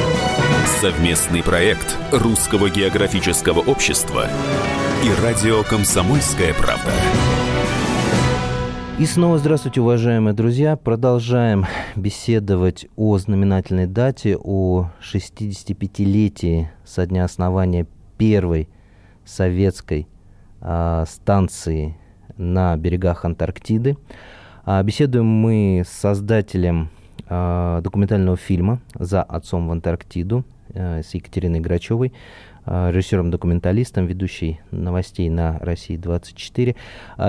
Совместный 0.65 1.41
проект 1.41 1.97
Русского 2.11 2.69
географического 2.69 3.59
общества 3.59 4.27
и 5.03 5.23
радио 5.23 5.63
«Комсомольская 5.63 6.53
правда». 6.53 6.91
И 8.99 9.05
снова 9.05 9.39
здравствуйте, 9.39 9.81
уважаемые 9.81 10.35
друзья. 10.35 10.75
Продолжаем 10.75 11.65
беседовать 11.95 12.85
о 12.95 13.17
знаменательной 13.17 13.87
дате, 13.87 14.37
о 14.37 14.91
65-летии 15.01 16.69
со 16.85 17.07
дня 17.07 17.25
основания 17.25 17.87
первой 18.19 18.69
советской 19.25 20.07
э, 20.61 21.05
станции 21.07 21.97
на 22.37 22.77
берегах 22.77 23.25
Антарктиды. 23.25 23.97
А, 24.63 24.83
беседуем 24.83 25.25
мы 25.25 25.83
с 25.83 25.89
создателем 25.89 26.83
а, 26.83 27.00
документального 27.27 28.37
фильма 28.37 28.79
«За 28.93 29.23
отцом 29.23 29.67
в 29.67 29.71
Антарктиду» 29.71 30.43
э, 30.73 31.01
с 31.03 31.13
Екатериной 31.13 31.59
Грачевой, 31.59 32.13
а, 32.63 32.91
режиссером-документалистом, 32.91 34.05
ведущей 34.05 34.61
новостей 34.69 35.29
на 35.29 35.57
России-24. 35.59 36.75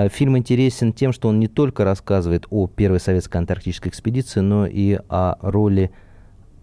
Фильм 0.09 0.37
интересен 0.37 0.93
тем, 0.93 1.11
что 1.11 1.27
он 1.29 1.39
не 1.39 1.47
только 1.47 1.83
рассказывает 1.83 2.45
о 2.51 2.67
первой 2.67 2.99
советской 2.99 3.37
антарктической 3.37 3.89
экспедиции, 3.89 4.41
но 4.41 4.67
и 4.67 4.99
о 5.09 5.35
роли 5.41 5.89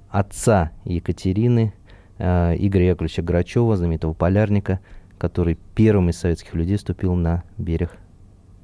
отца 0.08 0.70
Екатерины, 0.84 1.72
Игоря 2.18 2.90
Яковлевича 2.90 3.22
Грачева, 3.22 3.76
знаменитого 3.76 4.12
полярника, 4.12 4.78
который 5.18 5.58
первым 5.74 6.10
из 6.10 6.18
советских 6.18 6.54
людей 6.54 6.78
ступил 6.78 7.14
на 7.14 7.42
берег 7.58 7.90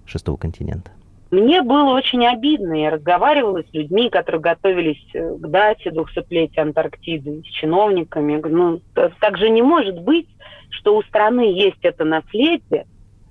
шестого 0.07 0.37
континента. 0.37 0.91
Мне 1.37 1.61
было 1.61 1.90
очень 1.90 2.27
обидно. 2.27 2.72
Я 2.72 2.88
разговаривала 2.88 3.62
с 3.62 3.75
людьми, 3.75 4.09
которые 4.09 4.40
готовились 4.40 5.05
э, 5.12 5.35
к 5.37 5.46
дате 5.46 5.90
200-летия 5.90 6.62
Антарктиды, 6.62 7.42
с 7.42 7.49
чиновниками. 7.49 8.40
Ну, 8.42 8.81
так 8.94 9.37
же 9.37 9.51
не 9.51 9.61
может 9.61 10.01
быть, 10.01 10.29
что 10.70 10.96
у 10.96 11.03
страны 11.03 11.53
есть 11.53 11.77
это 11.83 12.07
наследие, 12.07 12.87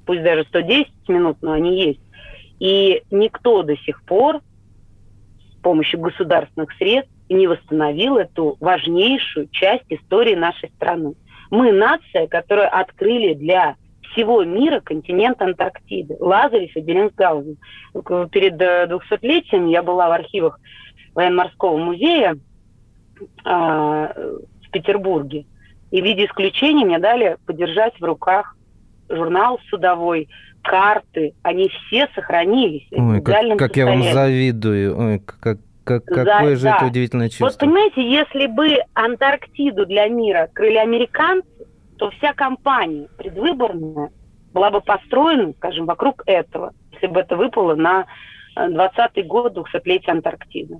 пусть 0.05 0.21
даже 0.21 0.43
110 0.43 0.87
минут, 1.07 1.37
но 1.41 1.53
они 1.53 1.81
есть. 1.81 1.99
И 2.59 3.01
никто 3.09 3.63
до 3.63 3.75
сих 3.75 4.03
пор 4.03 4.41
с 5.49 5.63
помощью 5.63 5.99
государственных 5.99 6.73
средств 6.73 7.11
не 7.27 7.47
восстановил 7.47 8.17
эту 8.17 8.55
важнейшую 8.59 9.47
часть 9.49 9.85
истории 9.89 10.35
нашей 10.35 10.69
страны. 10.75 11.15
Мы 11.49 11.71
нация, 11.71 12.27
которую 12.27 12.69
открыли 12.71 13.33
для 13.33 13.77
всего 14.15 14.43
мира 14.43 14.79
континент 14.79 15.41
Антарктиды. 15.41 16.15
Лазарев 16.19 16.75
и 16.75 16.79
Беллинсгаузен. 16.79 17.57
Перед 18.31 18.53
200-летием 18.53 19.67
э, 19.67 19.71
я 19.71 19.83
была 19.83 20.09
в 20.09 20.13
архивах 20.13 20.59
военно-морского 21.13 21.77
музея 21.77 22.37
э, 23.17 23.19
в 23.45 24.71
Петербурге. 24.71 25.45
И 25.91 26.01
в 26.01 26.03
виде 26.03 26.25
исключения 26.25 26.85
мне 26.85 26.99
дали 26.99 27.37
подержать 27.45 27.93
в 27.99 28.03
руках 28.03 28.55
журнал 29.09 29.59
судовой, 29.69 30.29
карты. 30.63 31.33
Они 31.43 31.69
все 31.69 32.07
сохранились. 32.15 32.87
Ой, 32.91 33.21
как, 33.21 33.57
как 33.57 33.77
я 33.77 33.85
вам 33.85 34.03
завидую. 34.03 34.97
Ой, 34.97 35.19
как, 35.19 35.59
как, 35.83 36.05
какое 36.05 36.55
За, 36.55 36.55
же 36.55 36.63
да. 36.63 36.77
это 36.77 36.85
удивительное 36.87 37.29
чувство. 37.29 37.45
Вот 37.45 37.57
понимаете, 37.57 38.09
если 38.09 38.47
бы 38.47 38.77
Антарктиду 38.93 39.85
для 39.85 40.07
мира 40.07 40.43
открыли 40.43 40.77
американцы, 40.77 41.47
то 41.97 42.09
вся 42.11 42.33
кампания 42.33 43.07
предвыборная 43.17 44.11
была 44.53 44.71
бы 44.71 44.81
построена, 44.81 45.53
скажем, 45.53 45.85
вокруг 45.85 46.23
этого, 46.25 46.73
если 46.93 47.07
бы 47.07 47.19
это 47.19 47.35
выпало 47.35 47.75
на 47.75 48.05
20-й 48.57 49.21
э, 49.21 49.23
год 49.23 49.57
200-летия 49.57 50.11
Антарктиды. 50.11 50.77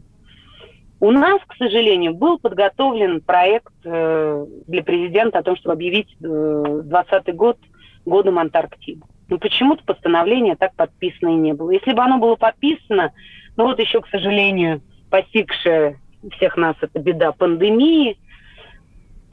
У 1.01 1.11
нас, 1.11 1.41
к 1.45 1.55
сожалению, 1.57 2.13
был 2.13 2.39
подготовлен 2.39 3.21
проект 3.21 3.73
э, 3.83 4.45
для 4.67 4.83
президента 4.83 5.39
о 5.39 5.43
том, 5.43 5.57
чтобы 5.57 5.73
объявить 5.73 6.15
э, 6.21 6.25
20-й 6.25 7.33
год 7.33 7.57
годом 8.05 8.39
Антарктиды. 8.39 9.01
Но 9.27 9.37
почему-то 9.37 9.83
постановление 9.83 10.55
так 10.55 10.73
подписано 10.75 11.29
и 11.29 11.35
не 11.35 11.53
было. 11.53 11.71
Если 11.71 11.91
бы 11.93 12.01
оно 12.01 12.17
было 12.17 12.35
подписано, 12.35 13.11
ну 13.57 13.65
вот 13.65 13.79
еще, 13.79 14.01
к 14.01 14.07
сожалению, 14.07 14.81
постигшая 15.09 15.99
всех 16.31 16.57
нас 16.57 16.75
эта 16.81 16.99
беда 16.99 17.31
пандемии, 17.31 18.17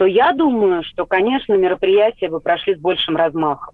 то 0.02 0.06
я 0.06 0.32
думаю, 0.32 0.82
что, 0.82 1.06
конечно, 1.06 1.54
мероприятия 1.54 2.28
бы 2.28 2.40
прошли 2.40 2.74
с 2.74 2.78
большим 2.80 3.16
размахом. 3.16 3.72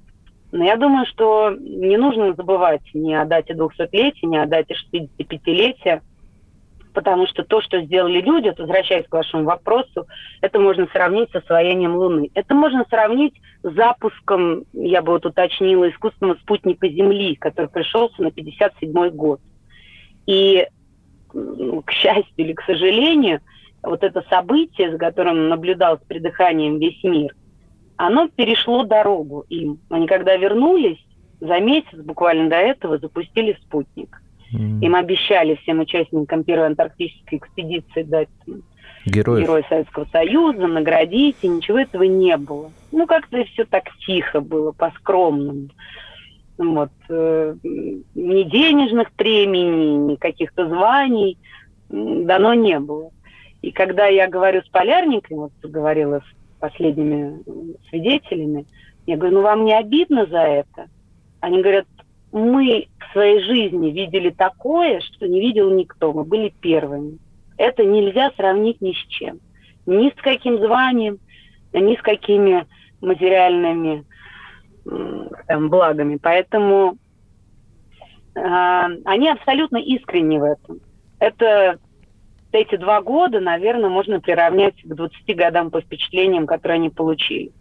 Но 0.53 0.63
я 0.63 0.77
думаю, 0.77 1.07
что 1.07 1.57
не 1.59 1.97
нужно 1.97 2.35
забывать 2.35 2.83
ни 2.93 3.15
о 3.15 3.25
дате 3.25 3.55
200-летия, 3.55 4.27
ни 4.27 4.37
о 4.37 4.45
дате 4.45 4.75
65-летия, 4.93 6.03
потому 6.93 7.27
что 7.29 7.45
то, 7.45 7.63
что 7.63 7.81
сделали 7.81 8.21
люди, 8.21 8.53
возвращаясь 8.59 9.09
к 9.09 9.13
вашему 9.15 9.45
вопросу, 9.45 10.07
это 10.43 10.61
можно 10.61 10.87
сравнить 10.93 11.31
с 11.31 11.37
освоением 11.37 11.97
Луны. 11.97 12.29
Это 12.35 12.55
можно 12.55 12.85
сравнить 12.91 13.41
с 13.63 13.73
запуском, 13.73 14.65
я 14.75 15.01
бы 15.01 15.13
вот 15.13 15.25
уточнила, 15.25 15.89
искусственного 15.89 16.37
спутника 16.41 16.91
Земли, 16.91 17.37
который 17.37 17.71
пришелся 17.71 18.23
на 18.23 18.31
57 18.31 19.09
год. 19.13 19.41
И, 20.27 20.67
к 21.33 21.91
счастью 21.91 22.35
или 22.37 22.53
к 22.53 22.61
сожалению, 22.65 23.41
вот 23.83 24.03
это 24.03 24.25
событие, 24.29 24.91
за 24.91 24.99
которым 24.99 25.49
наблюдал 25.49 25.99
с 25.99 26.03
придыханием 26.07 26.79
весь 26.79 27.03
мир, 27.05 27.35
оно 27.97 28.29
перешло 28.29 28.85
дорогу 28.85 29.45
им. 29.49 29.81
Они 29.91 30.07
когда 30.07 30.37
вернулись, 30.37 31.05
за 31.41 31.61
месяц 31.61 31.97
буквально 31.97 32.49
до 32.49 32.57
этого 32.57 32.99
запустили 32.99 33.59
спутник. 33.63 34.23
Mm. 34.53 34.81
Им 34.81 34.95
обещали 34.95 35.57
всем 35.57 35.81
участникам 35.81 36.45
первой 36.45 36.67
антарктической 36.67 37.39
экспедиции 37.39 38.03
дать 38.03 38.29
Героев. 39.05 39.45
Герой 39.45 39.65
Советского 39.69 40.07
Союза, 40.07 40.67
наградить, 40.67 41.37
и 41.43 41.49
ничего 41.49 41.79
этого 41.79 42.03
не 42.05 42.37
было. 42.37 42.71
Ну, 42.93 43.07
как-то 43.07 43.43
все 43.45 43.65
так 43.65 43.85
тихо 44.07 44.41
было, 44.41 44.73
по-скромному. 44.73 45.69
Вот. 46.59 46.91
Э, 47.09 47.55
ни 47.63 48.43
денежных 48.43 49.13
премий, 49.13 49.97
ни 49.97 50.17
каких-то 50.17 50.69
званий 50.69 51.39
дано 51.89 52.55
не 52.55 52.79
было. 52.81 53.11
И 53.63 53.73
когда 53.73 54.07
я 54.07 54.29
говорю 54.29 54.63
с 54.63 54.69
полярниками, 54.69 55.39
вот 55.39 55.53
говорила 55.63 56.21
с 56.21 56.61
последними 56.61 57.43
свидетелями, 57.89 58.67
я 59.07 59.17
говорю, 59.17 59.37
ну 59.37 59.43
вам 59.43 59.65
не 59.65 59.77
обидно 59.77 60.27
за 60.27 60.41
это? 60.41 60.89
Они 61.41 61.61
говорят, 61.61 61.87
мы 62.33 62.89
в 62.99 63.13
своей 63.13 63.43
жизни 63.43 63.91
видели 63.91 64.31
такое, 64.31 65.01
что 65.01 65.27
не 65.27 65.41
видел 65.41 65.71
никто, 65.71 66.13
мы 66.13 66.25
были 66.25 66.53
первыми. 66.61 67.19
Это 67.57 67.85
нельзя 67.85 68.31
сравнить 68.37 68.81
ни 68.81 68.93
с 68.93 69.07
чем. 69.09 69.41
Ни 69.87 70.11
с 70.11 70.23
каким 70.23 70.59
званием, 70.59 71.19
ни 71.73 71.97
с 71.97 72.03
какими 72.03 72.67
материальными 73.01 74.05
там, 75.47 75.69
благами. 75.69 76.19
Поэтому 76.23 76.97
э, 78.35 78.41
они 79.05 79.31
абсолютно 79.31 79.79
искренни 79.79 80.39
в 80.39 80.45
этом. 80.45 80.81
Это 81.19 81.79
эти 82.53 82.77
два 82.77 83.03
года, 83.03 83.41
наверное, 83.41 83.91
можно 83.91 84.21
приравнять 84.21 84.81
к 84.83 84.87
20 84.87 85.37
годам 85.37 85.71
по 85.71 85.81
впечатлениям, 85.81 86.47
которые 86.47 86.77
они 86.77 86.91
получили. 86.91 87.53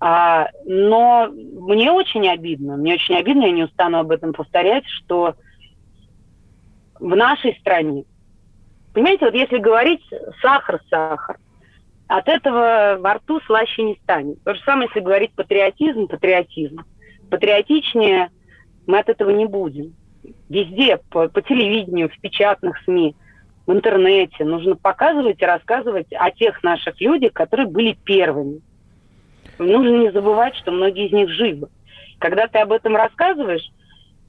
А, 0.00 0.48
но 0.64 1.28
мне 1.28 1.90
очень 1.90 2.28
обидно, 2.28 2.76
мне 2.76 2.94
очень 2.94 3.16
обидно, 3.16 3.44
я 3.44 3.52
не 3.52 3.64
устану 3.64 3.98
об 3.98 4.10
этом 4.10 4.32
повторять, 4.32 4.84
что 4.86 5.34
в 7.00 7.16
нашей 7.16 7.56
стране, 7.58 8.04
понимаете, 8.92 9.24
вот 9.24 9.34
если 9.34 9.58
говорить 9.58 10.02
сахар, 10.40 10.80
сахар, 10.90 11.38
от 12.06 12.28
этого 12.28 12.98
во 13.00 13.14
рту 13.14 13.40
слаще 13.46 13.82
не 13.82 13.98
станет. 14.02 14.42
То 14.44 14.54
же 14.54 14.60
самое, 14.64 14.88
если 14.88 15.00
говорить 15.00 15.32
патриотизм, 15.32 16.06
патриотизм. 16.06 16.84
Патриотичнее 17.30 18.28
мы 18.86 18.98
от 18.98 19.08
этого 19.08 19.30
не 19.30 19.46
будем. 19.46 19.94
Везде, 20.50 20.98
по, 21.10 21.28
по 21.28 21.40
телевидению, 21.40 22.10
в 22.10 22.20
печатных 22.20 22.78
СМИ– 22.84 23.16
в 23.66 23.72
интернете. 23.72 24.44
Нужно 24.44 24.76
показывать 24.76 25.40
и 25.40 25.46
рассказывать 25.46 26.08
о 26.12 26.30
тех 26.30 26.62
наших 26.62 27.00
людях, 27.00 27.32
которые 27.32 27.66
были 27.66 27.96
первыми. 28.04 28.60
Нужно 29.58 29.96
не 29.96 30.12
забывать, 30.12 30.56
что 30.56 30.72
многие 30.72 31.06
из 31.06 31.12
них 31.12 31.30
живы. 31.30 31.68
Когда 32.18 32.46
ты 32.48 32.58
об 32.58 32.72
этом 32.72 32.96
рассказываешь, 32.96 33.70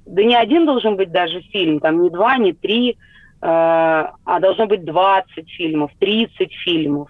да 0.06 0.24
не 0.24 0.36
один 0.36 0.65
должен 0.65 0.95
быть 0.95 1.12
даже 1.12 1.41
фильм, 1.41 1.80
там 1.80 2.04
не 2.04 2.10
два, 2.10 2.38
не 2.38 2.54
три, 2.54 2.91
э, 2.91 2.95
а 3.41 4.39
должно 4.39 4.67
быть 4.67 4.86
20 4.86 5.50
фильмов, 5.50 5.91
30 6.00 6.52
фильмов. 6.63 7.10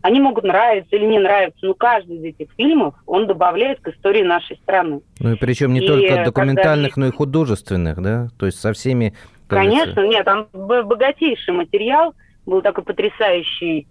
Они 0.00 0.20
могут 0.20 0.44
нравиться 0.44 0.94
или 0.94 1.06
не 1.06 1.18
нравиться, 1.18 1.66
но 1.66 1.74
каждый 1.74 2.18
из 2.18 2.22
этих 2.22 2.52
фильмов, 2.56 2.94
он 3.04 3.26
добавляет 3.26 3.80
к 3.80 3.88
истории 3.88 4.22
нашей 4.22 4.56
страны. 4.58 5.00
Ну 5.18 5.32
и 5.32 5.36
причем 5.36 5.72
не 5.72 5.80
и 5.80 5.86
только 5.86 6.24
документальных, 6.24 6.94
когда... 6.94 7.00
но 7.00 7.12
и 7.12 7.16
художественных, 7.16 8.00
да? 8.00 8.28
То 8.38 8.46
есть 8.46 8.60
со 8.60 8.72
всеми 8.72 9.14
Конечно, 9.48 10.06
нет, 10.06 10.24
там 10.24 10.48
богатейший 10.52 11.54
материал. 11.54 12.14
Был 12.46 12.62
такой 12.62 12.84
потрясающий 12.84 13.86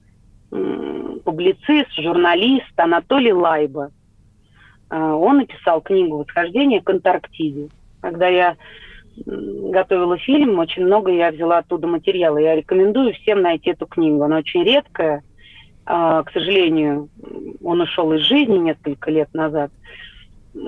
публицист, 0.50 1.92
журналист 1.98 2.72
Анатолий 2.78 3.34
Лайба. 3.34 3.92
А, 4.90 5.16
он 5.16 5.38
написал 5.40 5.82
книгу 5.82 6.18
«Восхождение 6.18 6.82
к 6.82 6.90
Антарктиде». 6.90 7.70
Когда 8.02 8.28
я 8.28 8.56
готовила 9.26 10.18
фильм, 10.18 10.60
очень 10.60 10.86
много 10.86 11.12
я 11.12 11.32
взяла 11.32 11.58
оттуда 11.58 11.88
материала. 11.88 12.38
Я 12.38 12.56
рекомендую 12.56 13.14
всем 13.14 13.42
найти 13.42 13.72
эту 13.72 13.88
книгу. 13.88 14.24
Она 14.24 14.38
очень 14.38 14.64
редкая. 14.64 15.24
А, 15.86 16.24
к 16.24 16.32
сожалению, 16.32 17.10
он 17.64 17.82
ушел 17.82 18.14
из 18.14 18.22
жизни 18.22 18.58
несколько 18.58 19.10
лет 19.10 19.34
назад 19.34 19.72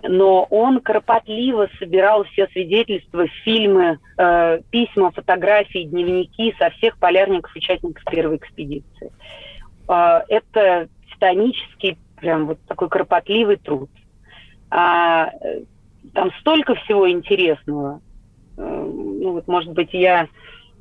но 0.04 0.44
он 0.50 0.82
кропотливо 0.82 1.70
собирал 1.80 2.24
все 2.26 2.48
свидетельства, 2.48 3.28
фильмы, 3.44 4.00
э, 4.18 4.62
письма, 4.70 5.12
фотографии, 5.12 5.84
дневники 5.84 6.54
со 6.60 6.70
всех 6.72 6.98
полярников 6.98 7.56
участников 7.56 8.04
первой 8.06 8.38
экспедиции. 8.38 9.12
Э, 9.88 10.22
это 10.28 10.90
титанический, 11.12 11.98
прям 12.16 12.48
вот 12.48 12.60
такой 12.68 12.90
кропотливый 12.90 13.58
труд. 13.58 13.90
А, 14.70 15.32
э, 15.42 15.62
там 16.14 16.32
столько 16.40 16.76
всего 16.76 17.10
интересного. 17.10 18.02
Э, 18.58 18.62
ну 18.62 19.34
вот, 19.34 19.48
может 19.48 19.74
быть, 19.74 19.94
я 19.94 20.28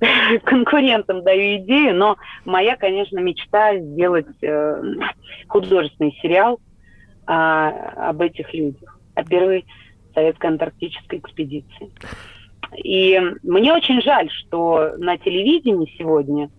конкурентам 0.45 1.23
даю 1.23 1.59
идею, 1.59 1.95
но 1.95 2.17
моя, 2.45 2.77
конечно, 2.77 3.19
мечта 3.19 3.77
сделать 3.79 4.27
э, 4.43 4.83
художественный 5.49 6.17
сериал 6.23 6.61
э, 7.27 7.33
об 7.33 8.21
этих 8.21 8.53
людях, 8.53 8.98
о 9.19 9.25
первой 9.25 9.65
советско-антарктической 10.15 11.19
экспедиции. 11.19 11.91
И 12.77 13.19
мне 13.43 13.73
очень 13.73 14.03
жаль, 14.03 14.31
что 14.31 14.95
на 14.99 15.17
телевидении 15.17 15.95
сегодня 15.99 16.51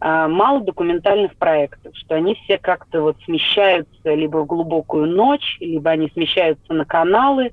э, 0.00 0.26
мало 0.28 0.60
документальных 0.60 1.34
проектов, 1.36 1.96
что 1.96 2.14
они 2.14 2.34
все 2.34 2.58
как-то 2.58 3.02
вот 3.02 3.16
смещаются 3.24 4.14
либо 4.14 4.38
в 4.38 4.46
глубокую 4.46 5.06
ночь, 5.06 5.56
либо 5.60 5.90
они 5.90 6.08
смещаются 6.12 6.72
на 6.72 6.84
каналы 6.84 7.52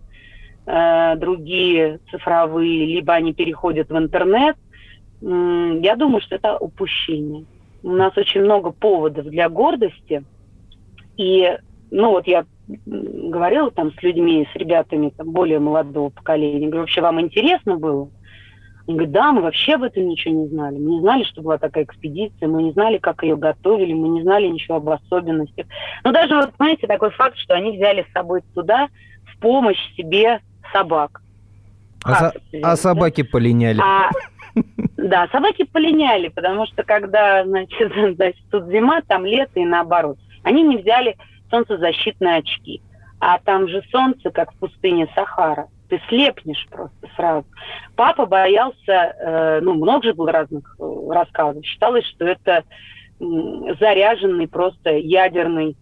э, 0.65 1.15
другие 1.17 1.99
цифровые, 2.11 2.85
либо 2.85 3.13
они 3.13 3.33
переходят 3.33 3.89
в 3.89 3.97
интернет– 3.97 4.57
я 5.23 5.95
думаю, 5.95 6.21
что 6.21 6.35
это 6.35 6.57
упущение. 6.57 7.45
У 7.81 7.91
нас 7.91 8.15
очень 8.17 8.41
много 8.41 8.71
поводов 8.71 9.25
для 9.25 9.47
гордости. 9.47 10.23
И, 11.15 11.57
ну 11.91 12.09
вот 12.09 12.27
я 12.27 12.45
говорила 12.67 13.71
там 13.71 13.91
с 13.91 14.01
людьми, 14.01 14.47
с 14.53 14.55
ребятами 14.55 15.09
там, 15.09 15.31
более 15.31 15.59
молодого 15.59 16.09
поколения, 16.09 16.67
говорю, 16.67 16.81
вообще 16.81 17.01
вам 17.01 17.21
интересно 17.21 17.77
было? 17.77 18.09
Они 18.85 18.97
говорят, 18.97 19.13
да, 19.13 19.31
мы 19.31 19.41
вообще 19.41 19.75
об 19.75 19.83
этом 19.83 20.07
ничего 20.07 20.33
не 20.33 20.47
знали. 20.47 20.77
Мы 20.77 20.95
не 20.95 20.99
знали, 20.99 21.23
что 21.23 21.41
была 21.41 21.57
такая 21.57 21.85
экспедиция, 21.85 22.49
мы 22.49 22.63
не 22.63 22.71
знали, 22.73 22.97
как 22.97 23.23
ее 23.23 23.37
готовили, 23.37 23.93
мы 23.93 24.09
не 24.09 24.23
знали 24.23 24.47
ничего 24.47 24.77
об 24.77 24.89
особенностях. 24.89 25.67
Но 26.03 26.11
даже 26.11 26.35
вот, 26.35 26.51
знаете, 26.57 26.85
такой 26.87 27.11
факт, 27.11 27.37
что 27.37 27.53
они 27.53 27.77
взяли 27.77 28.05
с 28.09 28.13
собой 28.13 28.41
туда 28.53 28.89
в 29.23 29.39
помощь 29.39 29.79
себе 29.95 30.41
собак. 30.73 31.21
А, 32.03 32.13
за... 32.19 32.33
а 32.61 32.75
собаки 32.75 33.23
да? 33.23 33.29
полиняли. 33.31 33.79
А, 33.81 34.09
да, 34.97 35.27
собаки 35.31 35.63
полиняли, 35.63 36.27
потому 36.27 36.65
что 36.65 36.83
когда, 36.83 37.45
значит, 37.45 37.91
значит, 38.15 38.43
тут 38.51 38.67
зима, 38.67 39.01
там 39.07 39.25
лето 39.25 39.59
и 39.59 39.65
наоборот. 39.65 40.17
Они 40.43 40.61
не 40.61 40.77
взяли 40.77 41.15
солнцезащитные 41.53 42.37
очки. 42.37 42.81
А 43.19 43.37
там 43.39 43.67
же 43.67 43.83
солнце, 43.91 44.31
как 44.31 44.51
в 44.53 44.57
пустыне 44.57 45.07
Сахара. 45.13 45.67
Ты 45.87 46.01
слепнешь 46.09 46.67
просто 46.71 47.07
сразу. 47.15 47.45
Папа 47.95 48.25
боялся, 48.25 48.75
э, 48.87 49.59
ну, 49.61 49.75
много 49.75 50.03
же 50.03 50.13
было 50.13 50.31
разных 50.31 50.75
э, 50.79 50.83
рассказов. 51.11 51.63
Считалось, 51.63 52.05
что 52.07 52.25
это 52.25 52.63
заряженный 53.19 54.47
просто 54.47 54.97
ядерный 54.97 55.77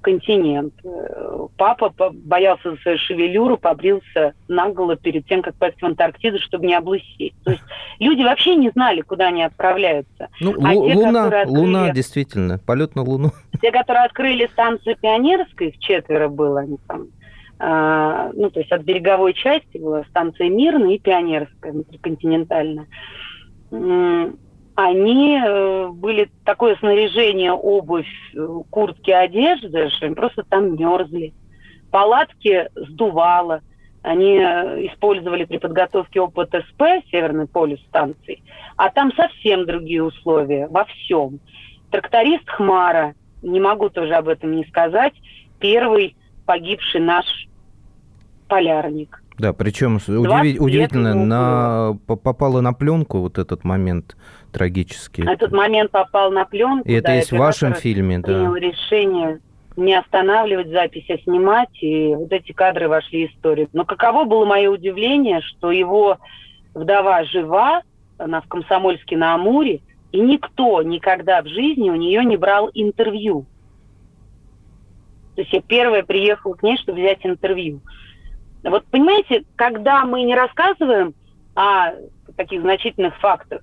континент. 0.00 0.74
Э, 0.84 1.46
папа 1.56 1.92
боялся 2.12 2.72
за 2.72 2.76
свою 2.78 2.98
шевелюру, 2.98 3.56
побрился 3.56 4.34
наголо 4.48 4.96
перед 4.96 5.26
тем, 5.26 5.42
как 5.42 5.54
попасть 5.54 5.80
в 5.80 5.86
Антарктиду, 5.86 6.38
чтобы 6.40 6.66
не 6.66 6.74
облысеть. 6.74 7.34
То 7.44 7.52
есть 7.52 7.62
люди 7.98 8.22
вообще 8.22 8.56
не 8.56 8.70
знали, 8.70 9.00
куда 9.00 9.28
они 9.28 9.42
отправляются. 9.42 10.28
Ну, 10.40 10.54
а 10.62 10.72
те, 10.72 10.94
Луна, 10.94 11.24
открыли, 11.24 11.46
Луна, 11.46 11.90
действительно, 11.90 12.58
полет 12.58 12.94
на 12.94 13.02
Луну. 13.02 13.32
Те, 13.60 13.70
которые 13.72 14.04
открыли 14.04 14.46
станцию 14.52 14.96
Пионерской, 15.00 15.68
их 15.68 15.78
четверо 15.78 16.28
было, 16.28 16.60
они 16.60 16.78
там, 16.86 17.08
э, 17.58 18.32
ну, 18.34 18.50
то 18.50 18.60
есть 18.60 18.72
от 18.72 18.82
береговой 18.82 19.34
части 19.34 19.78
была 19.78 20.04
станция 20.04 20.50
Мирная 20.50 20.94
и 20.94 20.98
Пионерская, 20.98 21.72
внутриконтинентальная 21.72 22.86
они 24.74 25.38
э, 25.38 25.88
были 25.88 26.30
такое 26.44 26.76
снаряжение, 26.76 27.52
обувь, 27.52 28.06
э, 28.34 28.46
куртки, 28.70 29.10
одежды, 29.10 29.88
что 29.90 30.06
они 30.06 30.14
просто 30.14 30.42
там 30.42 30.76
мерзли. 30.76 31.32
Палатки 31.90 32.68
сдувало. 32.74 33.60
Они 34.02 34.36
э, 34.36 34.86
использовали 34.86 35.44
при 35.44 35.58
подготовке 35.58 36.20
ОПТСП, 36.20 36.82
Северный 37.10 37.46
полюс 37.46 37.80
станции, 37.88 38.42
а 38.76 38.90
там 38.90 39.12
совсем 39.14 39.64
другие 39.64 40.02
условия 40.02 40.66
во 40.68 40.84
всем. 40.84 41.38
Тракторист 41.90 42.48
Хмара, 42.50 43.14
не 43.42 43.60
могу 43.60 43.88
тоже 43.88 44.14
об 44.14 44.28
этом 44.28 44.56
не 44.56 44.64
сказать, 44.64 45.14
первый 45.60 46.16
погибший 46.46 47.00
наш 47.00 47.24
полярник. 48.48 49.22
Да, 49.38 49.52
причем 49.52 49.96
удив... 49.96 50.60
удивительно, 50.60 51.14
на... 51.14 51.98
попало 52.06 52.60
на 52.60 52.72
пленку 52.72 53.20
вот 53.20 53.38
этот 53.38 53.64
момент 53.64 54.16
трагический. 54.54 55.28
Этот 55.28 55.52
момент 55.52 55.90
попал 55.90 56.30
на 56.30 56.44
пленку. 56.44 56.88
И 56.88 56.94
это 56.94 57.08
да, 57.08 57.14
есть 57.14 57.32
в 57.32 57.36
вашем 57.36 57.74
фильме, 57.74 58.18
да. 58.18 58.28
Принял 58.28 58.54
решение 58.54 59.40
не 59.76 59.94
останавливать 59.94 60.68
запись, 60.68 61.04
а 61.08 61.18
снимать, 61.18 61.70
и 61.82 62.14
вот 62.14 62.32
эти 62.32 62.52
кадры 62.52 62.88
вошли 62.88 63.26
в 63.26 63.32
историю. 63.32 63.68
Но 63.72 63.84
каково 63.84 64.24
было 64.24 64.44
мое 64.44 64.70
удивление, 64.70 65.40
что 65.42 65.72
его 65.72 66.18
вдова 66.74 67.24
жива, 67.24 67.82
она 68.16 68.40
в 68.40 68.46
Комсомольске 68.46 69.16
на 69.16 69.34
Амуре, 69.34 69.80
и 70.12 70.20
никто 70.20 70.80
никогда 70.82 71.42
в 71.42 71.48
жизни 71.48 71.90
у 71.90 71.96
нее 71.96 72.24
не 72.24 72.36
брал 72.36 72.70
интервью. 72.72 73.46
То 75.34 75.40
есть 75.40 75.52
я 75.52 75.60
первая 75.60 76.04
приехала 76.04 76.54
к 76.54 76.62
ней, 76.62 76.78
чтобы 76.78 77.00
взять 77.00 77.26
интервью. 77.26 77.80
Вот 78.62 78.84
понимаете, 78.86 79.44
когда 79.56 80.04
мы 80.04 80.22
не 80.22 80.36
рассказываем 80.36 81.14
о 81.56 81.90
таких 82.36 82.62
значительных 82.62 83.18
фактах, 83.18 83.62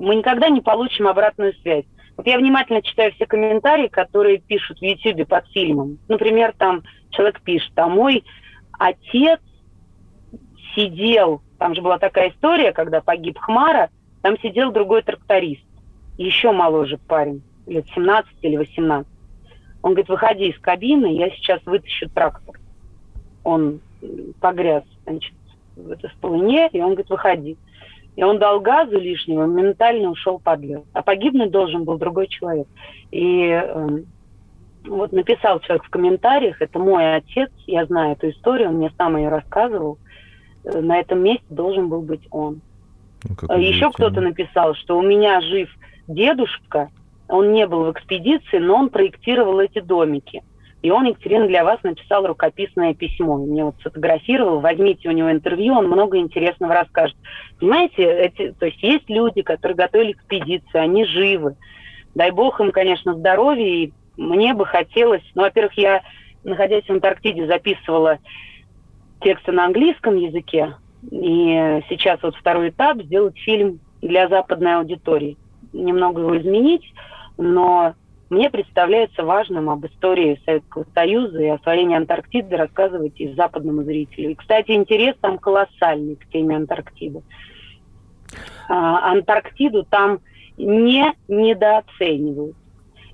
мы 0.00 0.16
никогда 0.16 0.48
не 0.48 0.60
получим 0.60 1.06
обратную 1.06 1.54
связь. 1.62 1.84
Вот 2.16 2.26
я 2.26 2.38
внимательно 2.38 2.82
читаю 2.82 3.12
все 3.12 3.26
комментарии, 3.26 3.88
которые 3.88 4.38
пишут 4.38 4.78
в 4.78 4.82
YouTube 4.82 5.28
под 5.28 5.46
фильмом. 5.48 5.98
Например, 6.08 6.54
там 6.56 6.82
человек 7.10 7.40
пишет, 7.42 7.72
а 7.76 7.86
мой 7.86 8.24
отец 8.78 9.40
сидел, 10.74 11.42
там 11.58 11.74
же 11.74 11.82
была 11.82 11.98
такая 11.98 12.30
история, 12.30 12.72
когда 12.72 13.00
погиб 13.00 13.38
Хмара, 13.38 13.90
там 14.22 14.38
сидел 14.40 14.72
другой 14.72 15.02
тракторист, 15.02 15.64
еще 16.18 16.52
моложе 16.52 16.98
парень, 16.98 17.42
лет 17.66 17.86
17 17.94 18.30
или 18.42 18.56
18. 18.56 19.06
Он 19.82 19.92
говорит, 19.92 20.08
выходи 20.08 20.48
из 20.48 20.58
кабины, 20.58 21.16
я 21.16 21.30
сейчас 21.30 21.60
вытащу 21.64 22.08
трактор. 22.10 22.58
Он 23.44 23.80
погряз, 24.40 24.84
значит, 25.04 25.34
в 25.76 25.90
этой 25.90 26.10
полыне, 26.20 26.68
и 26.72 26.80
он 26.80 26.90
говорит, 26.90 27.10
выходи. 27.10 27.56
И 28.16 28.22
он 28.22 28.38
дал 28.38 28.60
газу 28.60 28.98
лишнего, 28.98 29.46
моментально 29.46 30.10
ушел 30.10 30.38
под 30.38 30.60
лед. 30.60 30.84
А 30.92 31.02
погибнуть 31.02 31.50
должен 31.50 31.84
был 31.84 31.96
другой 31.96 32.26
человек. 32.26 32.66
И 33.10 33.48
э, 33.48 34.02
вот 34.84 35.12
написал 35.12 35.60
человек 35.60 35.84
в 35.84 35.90
комментариях, 35.90 36.60
это 36.60 36.78
мой 36.78 37.16
отец, 37.16 37.50
я 37.66 37.86
знаю 37.86 38.12
эту 38.12 38.30
историю, 38.30 38.70
он 38.70 38.76
мне 38.76 38.92
сам 38.96 39.16
ее 39.16 39.28
рассказывал. 39.28 39.98
Э, 40.64 40.80
на 40.80 40.98
этом 40.98 41.22
месте 41.22 41.46
должен 41.50 41.88
был 41.88 42.02
быть 42.02 42.26
он. 42.30 42.60
Ну, 43.48 43.58
Еще 43.58 43.90
кто-то 43.90 44.20
написал, 44.20 44.74
что 44.74 44.98
у 44.98 45.02
меня 45.02 45.40
жив 45.40 45.68
дедушка, 46.08 46.90
он 47.28 47.52
не 47.52 47.66
был 47.66 47.84
в 47.84 47.92
экспедиции, 47.92 48.58
но 48.58 48.76
он 48.76 48.88
проектировал 48.88 49.60
эти 49.60 49.80
домики. 49.80 50.42
И 50.82 50.90
он, 50.90 51.04
Екатерина, 51.04 51.46
для 51.46 51.62
вас 51.62 51.82
написал 51.82 52.26
рукописное 52.26 52.94
письмо. 52.94 53.36
Мне 53.36 53.64
вот 53.64 53.74
сфотографировал, 53.80 54.60
возьмите 54.60 55.08
у 55.08 55.12
него 55.12 55.30
интервью, 55.30 55.74
он 55.74 55.88
много 55.88 56.18
интересного 56.18 56.74
расскажет. 56.74 57.16
Понимаете, 57.58 58.04
эти, 58.04 58.52
то 58.52 58.66
есть 58.66 58.82
есть 58.82 59.08
люди, 59.08 59.42
которые 59.42 59.76
готовили 59.76 60.12
экспедицию, 60.12 60.82
они 60.82 61.04
живы. 61.04 61.56
Дай 62.14 62.30
бог 62.30 62.60
им, 62.60 62.72
конечно, 62.72 63.14
здоровья, 63.14 63.64
и 63.64 63.92
мне 64.16 64.54
бы 64.54 64.64
хотелось... 64.64 65.22
Ну, 65.34 65.42
во-первых, 65.42 65.74
я, 65.74 66.02
находясь 66.44 66.84
в 66.84 66.90
Антарктиде, 66.90 67.46
записывала 67.46 68.18
тексты 69.20 69.52
на 69.52 69.66
английском 69.66 70.16
языке, 70.16 70.76
и 71.10 71.82
сейчас 71.88 72.22
вот 72.22 72.34
второй 72.36 72.70
этап 72.70 73.02
сделать 73.02 73.38
фильм 73.38 73.80
для 74.00 74.28
западной 74.28 74.76
аудитории. 74.76 75.36
Немного 75.72 76.22
его 76.22 76.38
изменить, 76.38 76.84
но 77.36 77.94
мне 78.30 78.48
представляется 78.48 79.24
важным 79.24 79.68
об 79.68 79.84
истории 79.86 80.40
Советского 80.44 80.86
Союза 80.94 81.42
и 81.42 81.48
освоении 81.48 81.96
Антарктиды 81.96 82.56
рассказывать 82.56 83.20
и 83.20 83.34
западному 83.34 83.82
зрителю. 83.82 84.30
И, 84.30 84.34
кстати, 84.36 84.70
интерес 84.70 85.16
там 85.20 85.36
колоссальный 85.36 86.14
к 86.14 86.28
теме 86.28 86.56
Антарктиды. 86.56 87.22
А, 88.68 89.10
Антарктиду 89.10 89.82
там 89.82 90.20
не 90.56 91.12
недооценивают. 91.26 92.56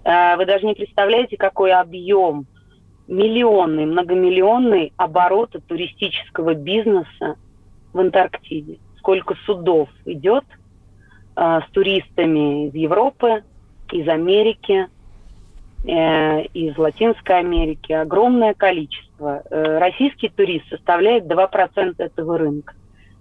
А, 0.04 0.36
вы 0.36 0.44
даже 0.44 0.66
не 0.66 0.74
представляете, 0.74 1.38
какой 1.38 1.72
объем 1.72 2.46
миллионный, 3.08 3.86
многомиллионный 3.86 4.92
оборота 4.98 5.62
туристического 5.62 6.52
бизнеса 6.52 7.36
в 7.94 8.00
Антарктиде. 8.00 8.78
Сколько 8.98 9.34
судов 9.46 9.88
идет 10.04 10.44
а, 11.36 11.62
с 11.62 11.70
туристами 11.70 12.66
из 12.66 12.74
Европы, 12.74 13.44
из 13.90 14.06
Америки, 14.08 14.88
из 15.86 16.76
Латинской 16.76 17.38
Америки, 17.38 17.92
огромное 17.92 18.54
количество. 18.54 19.42
Э, 19.50 19.78
российский 19.78 20.28
турист 20.28 20.68
составляет 20.68 21.26
2% 21.26 21.94
этого 21.98 22.38
рынка. 22.38 22.74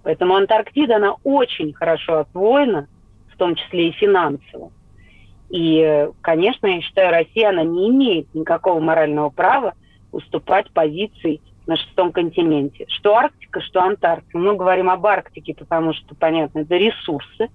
Поэтому 0.03 0.35
Антарктида, 0.35 0.95
она 0.95 1.15
очень 1.23 1.73
хорошо 1.73 2.19
освоена, 2.19 2.87
в 3.31 3.37
том 3.37 3.55
числе 3.55 3.89
и 3.89 3.91
финансово. 3.91 4.71
И, 5.49 6.07
конечно, 6.21 6.67
я 6.67 6.81
считаю, 6.81 7.11
Россия, 7.11 7.49
она 7.49 7.63
не 7.63 7.89
имеет 7.89 8.33
никакого 8.33 8.79
морального 8.79 9.29
права 9.29 9.73
уступать 10.11 10.71
позиции 10.71 11.41
на 11.67 11.75
шестом 11.77 12.11
континенте. 12.11 12.85
Что 12.87 13.15
Арктика, 13.15 13.61
что 13.61 13.81
Антарктика. 13.81 14.37
Мы 14.37 14.55
говорим 14.55 14.89
об 14.89 15.05
Арктике, 15.05 15.53
потому 15.53 15.93
что, 15.93 16.15
понятно, 16.15 16.59
это 16.59 16.75
ресурсы. 16.77 17.49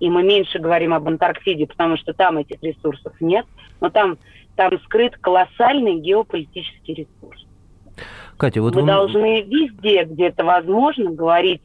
И 0.00 0.08
мы 0.08 0.22
меньше 0.22 0.58
говорим 0.58 0.94
об 0.94 1.08
Антарктиде, 1.08 1.66
потому 1.66 1.96
что 1.96 2.12
там 2.12 2.38
этих 2.38 2.62
ресурсов 2.62 3.12
нет. 3.20 3.46
Но 3.80 3.90
там, 3.90 4.18
там 4.56 4.78
скрыт 4.84 5.16
колоссальный 5.16 5.96
геополитический 6.00 6.94
ресурс. 6.94 7.46
Катя, 8.36 8.62
вот 8.62 8.74
мы 8.74 8.82
вы... 8.82 8.86
должны 8.86 9.42
везде, 9.42 10.04
где 10.04 10.28
это 10.28 10.44
возможно, 10.44 11.10
говорить 11.10 11.62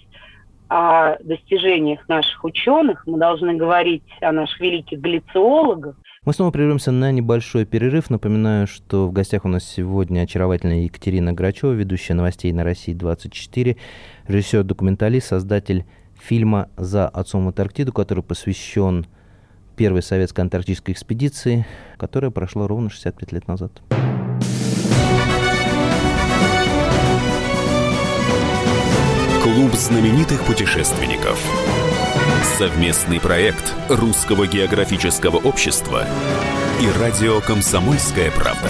о 0.70 1.18
достижениях 1.24 2.08
наших 2.10 2.44
ученых, 2.44 3.04
мы 3.06 3.20
должны 3.20 3.54
говорить 3.56 4.04
о 4.22 4.32
наших 4.32 4.60
великих 4.60 5.00
галлициологах, 5.00 5.96
мы 6.26 6.32
снова 6.32 6.52
прервемся 6.52 6.92
на 6.92 7.12
небольшой 7.12 7.66
перерыв. 7.66 8.10
Напоминаю, 8.10 8.66
что 8.66 9.08
в 9.08 9.12
гостях 9.12 9.44
у 9.44 9.50
нас 9.50 9.66
сегодня 9.66 10.22
очаровательная 10.22 10.84
Екатерина 10.84 11.34
Грачева, 11.34 11.74
ведущая 11.74 12.14
новостей 12.14 12.54
на 12.54 12.64
России 12.64 12.94
24, 12.94 13.76
режиссер-документалист, 14.30 15.28
создатель 15.28 15.84
фильма 16.24 16.69
«За 16.78 17.07
отцом 17.07 17.47
Антарктиду», 17.47 17.91
который 17.91 18.24
посвящен 18.24 19.05
первой 19.76 20.01
советской 20.01 20.41
антарктической 20.41 20.93
экспедиции, 20.93 21.65
которая 21.97 22.32
прошла 22.32 22.67
ровно 22.67 22.89
65 22.89 23.32
лет 23.32 23.47
назад. 23.47 23.82
Клуб 29.43 29.74
знаменитых 29.74 30.45
путешественников. 30.45 31.39
Совместный 32.57 33.19
проект 33.19 33.74
Русского 33.89 34.47
географического 34.47 35.38
общества 35.38 36.05
и 36.82 36.99
радио 36.99 37.41
«Комсомольская 37.41 38.32
правда». 38.32 38.69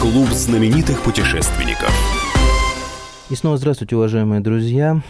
Клуб 0.00 0.28
знаменитых 0.28 1.02
путешественников. 1.02 1.92
И 3.30 3.34
снова 3.34 3.56
здравствуйте, 3.56 3.96
уважаемые 3.96 4.40
друзья. 4.40 5.02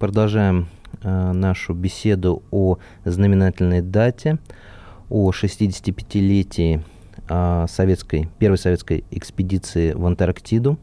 Продолжаем 0.00 0.66
э, 1.00 1.32
нашу 1.32 1.74
беседу 1.74 2.42
о 2.50 2.78
знаменательной 3.04 3.82
дате, 3.82 4.38
о 5.08 5.30
65-летии 5.30 6.82
э, 7.28 7.66
советской, 7.68 8.28
первой 8.40 8.58
советской 8.58 9.04
экспедиции 9.12 9.92
в 9.92 10.04
Антарктиду. 10.04 10.76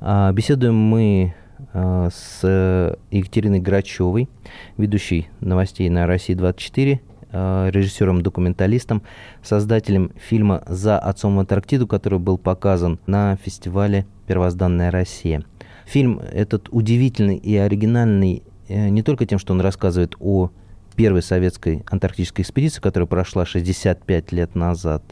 Э, 0.00 0.32
беседуем 0.32 0.74
мы 0.74 1.36
э, 1.72 2.08
с 2.12 2.98
Екатериной 3.12 3.60
Грачевой, 3.60 4.28
ведущей 4.76 5.28
новостей 5.38 5.88
на 5.88 6.08
России-24, 6.08 6.94
э, 6.94 6.98
режиссером-документалистом, 7.32 9.02
создателем 9.42 10.12
фильма 10.16 10.62
«За 10.66 10.98
отцом 10.98 11.36
в 11.36 11.40
Антарктиду», 11.40 11.86
который 11.86 12.18
был 12.18 12.38
показан 12.38 12.98
на 13.06 13.36
фестивале 13.36 14.06
«Первозданная 14.26 14.90
Россия». 14.90 15.42
Фильм 15.86 16.20
этот 16.32 16.68
удивительный 16.70 17.36
и 17.36 17.56
оригинальный 17.56 18.42
э, 18.68 18.88
не 18.88 19.02
только 19.02 19.24
тем, 19.24 19.38
что 19.38 19.52
он 19.52 19.60
рассказывает 19.60 20.16
о 20.18 20.50
первой 20.96 21.22
советской 21.22 21.84
антарктической 21.86 22.42
экспедиции, 22.42 22.80
которая 22.80 23.06
прошла 23.06 23.46
65 23.46 24.32
лет 24.32 24.54
назад, 24.54 25.02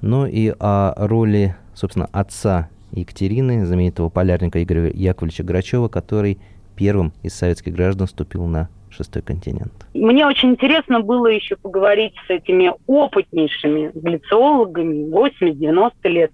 но 0.00 0.26
и 0.26 0.54
о 0.58 0.94
роли, 0.96 1.56
собственно, 1.74 2.08
отца 2.12 2.68
Екатерины, 2.92 3.66
знаменитого 3.66 4.08
полярника 4.10 4.62
Игоря 4.62 4.90
Яковлевича 4.92 5.42
Грачева, 5.42 5.88
который 5.88 6.38
первым 6.76 7.12
из 7.22 7.34
советских 7.34 7.74
граждан 7.74 8.06
вступил 8.06 8.46
на 8.46 8.68
шестой 8.96 9.22
континент. 9.22 9.72
Мне 9.94 10.26
очень 10.26 10.50
интересно 10.50 11.00
было 11.00 11.26
еще 11.26 11.56
поговорить 11.56 12.14
с 12.26 12.30
этими 12.30 12.72
опытнейшими 12.86 13.92
галлициологами 13.94 15.10
80-90 15.10 15.92
лет, 16.04 16.32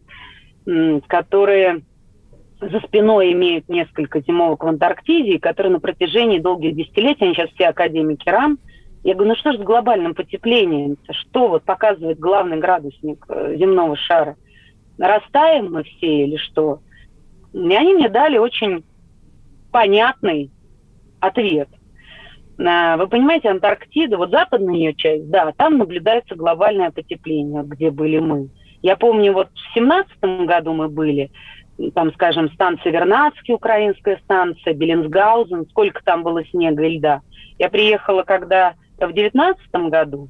которые 1.09 1.83
за 2.61 2.81
спиной 2.81 3.33
имеют 3.33 3.69
несколько 3.69 4.21
зимовок 4.21 4.63
в 4.63 4.69
Антарктиде, 4.69 5.39
которые 5.39 5.73
на 5.73 5.81
протяжении 5.81 6.39
долгих 6.39 6.77
десятилетий, 6.77 7.25
они 7.25 7.35
сейчас 7.35 7.51
все 7.51 7.67
академики 7.67 8.29
РАМ, 8.29 8.59
я 9.03 9.15
говорю, 9.15 9.31
ну 9.31 9.37
что 9.37 9.53
же 9.53 9.59
с 9.59 9.63
глобальным 9.63 10.15
потеплением? 10.15 10.97
Что 11.11 11.49
вот 11.49 11.65
показывает 11.65 12.21
главный 12.21 12.59
градусник 12.59 13.25
э, 13.29 13.57
земного 13.57 13.97
шара? 13.97 14.37
Растаем 14.97 15.73
мы 15.73 15.83
все 15.83 16.25
или 16.25 16.37
что? 16.37 16.81
И 17.53 17.75
они 17.75 17.95
мне 17.95 18.09
дали 18.09 18.39
очень 18.39 18.85
понятный 19.73 20.51
ответ. 21.19 21.69
Вы 22.63 23.09
понимаете, 23.09 23.49
Антарктида, 23.49 24.17
вот 24.17 24.31
западная 24.31 24.75
ее 24.75 24.95
часть, 24.95 25.29
да, 25.31 25.53
там 25.57 25.79
наблюдается 25.79 26.37
глобальное 26.37 26.93
потепление, 26.93 27.65
где 27.65 27.91
были 27.91 28.21
мы. 28.21 28.51
Я 28.83 28.97
помню, 28.97 29.33
вот 29.33 29.49
в 29.53 29.75
семнадцатом 29.75 30.47
году 30.47 30.73
мы 30.73 30.89
были, 30.89 31.33
там, 31.95 32.13
скажем, 32.13 32.51
станция 32.53 32.93
Вернадский, 32.93 33.55
украинская 33.55 34.19
станция, 34.25 34.75
Беллинсгаузен, 34.75 35.67
сколько 35.71 36.05
там 36.05 36.23
было 36.23 36.45
снега 36.45 36.85
и 36.85 36.99
льда. 36.99 37.23
Я 37.59 37.69
приехала, 37.69 38.23
когда 38.23 38.75
в 38.99 39.13
девятнадцатом 39.13 39.91
году, 39.91 40.29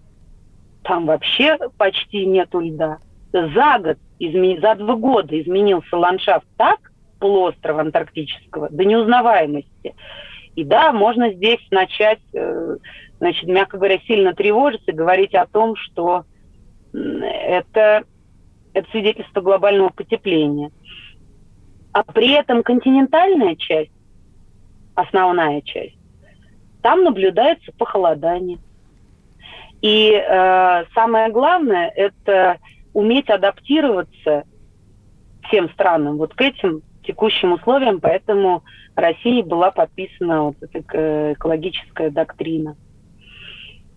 там 0.84 1.04
вообще 1.06 1.58
почти 1.76 2.24
нету 2.24 2.60
льда. 2.60 2.96
За 3.32 3.78
год, 3.78 3.98
измен... 4.18 4.60
за 4.60 4.74
два 4.76 4.94
года 4.96 5.38
изменился 5.38 5.96
ландшафт 5.96 6.46
так, 6.56 6.78
полуострова 7.20 7.82
антарктического, 7.82 8.68
до 8.70 8.84
неузнаваемости. 8.84 9.94
И 10.54 10.64
да, 10.64 10.92
можно 10.92 11.32
здесь 11.32 11.60
начать, 11.70 12.20
э, 12.34 12.76
значит, 13.18 13.48
мягко 13.48 13.78
говоря, 13.78 13.98
сильно 14.06 14.34
тревожиться 14.34 14.92
говорить 14.92 15.34
о 15.34 15.46
том, 15.46 15.76
что 15.76 16.24
это, 16.92 18.04
это 18.74 18.90
свидетельство 18.90 19.40
глобального 19.40 19.88
потепления. 19.88 20.70
А 21.92 22.02
при 22.04 22.32
этом 22.32 22.62
континентальная 22.62 23.56
часть, 23.56 23.92
основная 24.94 25.62
часть, 25.62 25.96
там 26.82 27.04
наблюдается 27.04 27.72
похолодание. 27.72 28.58
И 29.80 30.12
э, 30.12 30.84
самое 30.94 31.30
главное– 31.30 31.90
это 31.96 32.58
уметь 32.92 33.30
адаптироваться 33.30 34.44
всем 35.48 35.70
странам 35.70 36.18
вот 36.18 36.34
к 36.34 36.40
этим 36.40 36.82
текущим 37.02 37.52
условиям, 37.52 38.00
поэтому 38.00 38.62
России 38.94 39.42
была 39.42 39.70
подписана 39.70 40.44
вот 40.44 40.56
эта 40.60 41.32
экологическая 41.32 42.10
доктрина. 42.10 42.76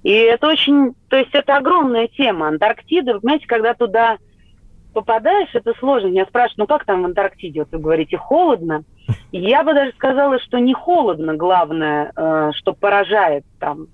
И 0.03 0.11
это 0.11 0.47
очень, 0.47 0.93
то 1.09 1.17
есть 1.17 1.33
это 1.33 1.57
огромная 1.57 2.07
тема. 2.07 2.47
Антарктида, 2.47 3.15
вы 3.15 3.21
понимаете, 3.21 3.47
когда 3.47 3.73
туда 3.73 4.17
попадаешь, 4.93 5.49
это 5.53 5.73
сложно. 5.79 6.07
Меня 6.07 6.25
спрашивают, 6.25 6.57
ну 6.59 6.67
как 6.67 6.85
там 6.85 7.01
в 7.01 7.05
Антарктиде? 7.05 7.61
Вот 7.61 7.71
вы 7.71 7.79
говорите, 7.79 8.17
холодно. 8.17 8.83
Я 9.31 9.63
бы 9.63 9.73
даже 9.73 9.91
сказала, 9.93 10.39
что 10.39 10.59
не 10.59 10.73
холодно, 10.73 11.35
главное, 11.35 12.11
э, 12.15 12.51
что 12.53 12.73
поражает 12.73 13.45
там. 13.59 13.87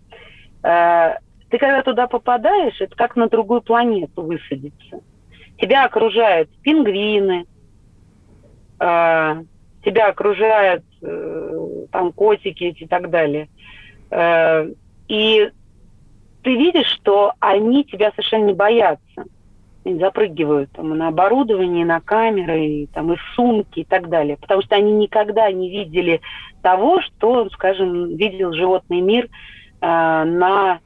Э, 0.63 1.15
ты 1.49 1.57
когда 1.57 1.81
туда 1.81 2.07
попадаешь, 2.07 2.79
это 2.79 2.95
как 2.95 3.15
на 3.15 3.27
другую 3.27 3.61
планету 3.61 4.21
высадиться. 4.21 5.01
Тебя 5.59 5.85
окружают 5.85 6.49
пингвины, 6.61 7.45
тебя 8.81 10.07
окружают 10.07 10.83
там 11.91 12.11
котики 12.13 12.63
и 12.63 12.87
так 12.87 13.09
далее. 13.09 13.47
И 15.07 15.51
ты 16.43 16.55
видишь, 16.55 16.87
что 16.87 17.33
они 17.39 17.83
тебя 17.83 18.11
совершенно 18.11 18.45
не 18.45 18.53
боятся 18.53 19.25
запрыгивают 19.83 20.71
там, 20.71 20.95
на 20.97 21.07
оборудование, 21.07 21.85
на 21.85 21.99
камеры, 22.01 22.65
и, 22.65 22.87
там, 22.87 23.13
и 23.13 23.17
сумки 23.35 23.79
и 23.79 23.83
так 23.83 24.09
далее. 24.09 24.37
Потому 24.37 24.61
что 24.61 24.75
они 24.75 24.91
никогда 24.91 25.51
не 25.51 25.69
видели 25.69 26.21
того, 26.61 27.01
что, 27.01 27.49
скажем, 27.49 28.15
видел 28.15 28.53
животный 28.53 29.01
мир 29.01 29.25
э, 29.25 29.27
на 29.81 30.79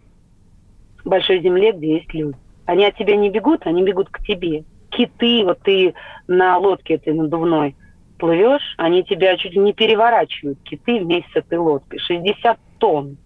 большой 1.03 1.41
земле, 1.41 1.73
где 1.73 1.95
есть 1.95 2.13
люди. 2.13 2.37
Они 2.65 2.85
от 2.85 2.95
тебя 2.95 3.15
не 3.15 3.29
бегут, 3.29 3.67
они 3.67 3.83
бегут 3.83 4.09
к 4.09 4.23
тебе. 4.23 4.63
Киты, 4.89 5.43
вот 5.43 5.59
ты 5.59 5.93
на 6.27 6.57
лодке 6.57 6.95
этой 6.95 7.13
надувной 7.13 7.75
плывешь, 8.18 8.74
они 8.78 9.03
тебя 9.03 9.38
чуть 9.38 9.53
ли 9.53 9.59
не 9.59 9.74
переворачивают, 9.74 10.59
киты 10.63 10.99
вместе 10.99 11.30
с 11.34 11.36
этой 11.38 11.57
лодкой. 11.57 11.99
60 11.99 12.57
тонн. 12.80 13.18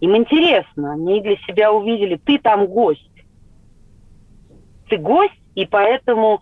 Им 0.00 0.16
интересно, 0.16 0.92
они 0.92 1.20
для 1.20 1.36
себя 1.46 1.72
увидели, 1.72 2.16
ты 2.16 2.38
там 2.38 2.66
гость 2.66 3.10
ты 4.88 4.96
гость, 4.98 5.34
и 5.54 5.66
поэтому 5.66 6.40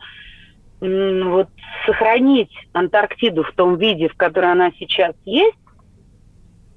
вот 0.80 1.48
сохранить 1.86 2.52
Антарктиду 2.72 3.44
в 3.44 3.52
том 3.52 3.76
виде, 3.76 4.08
в 4.08 4.16
котором 4.16 4.52
она 4.52 4.72
сейчас 4.78 5.14
есть, 5.24 5.58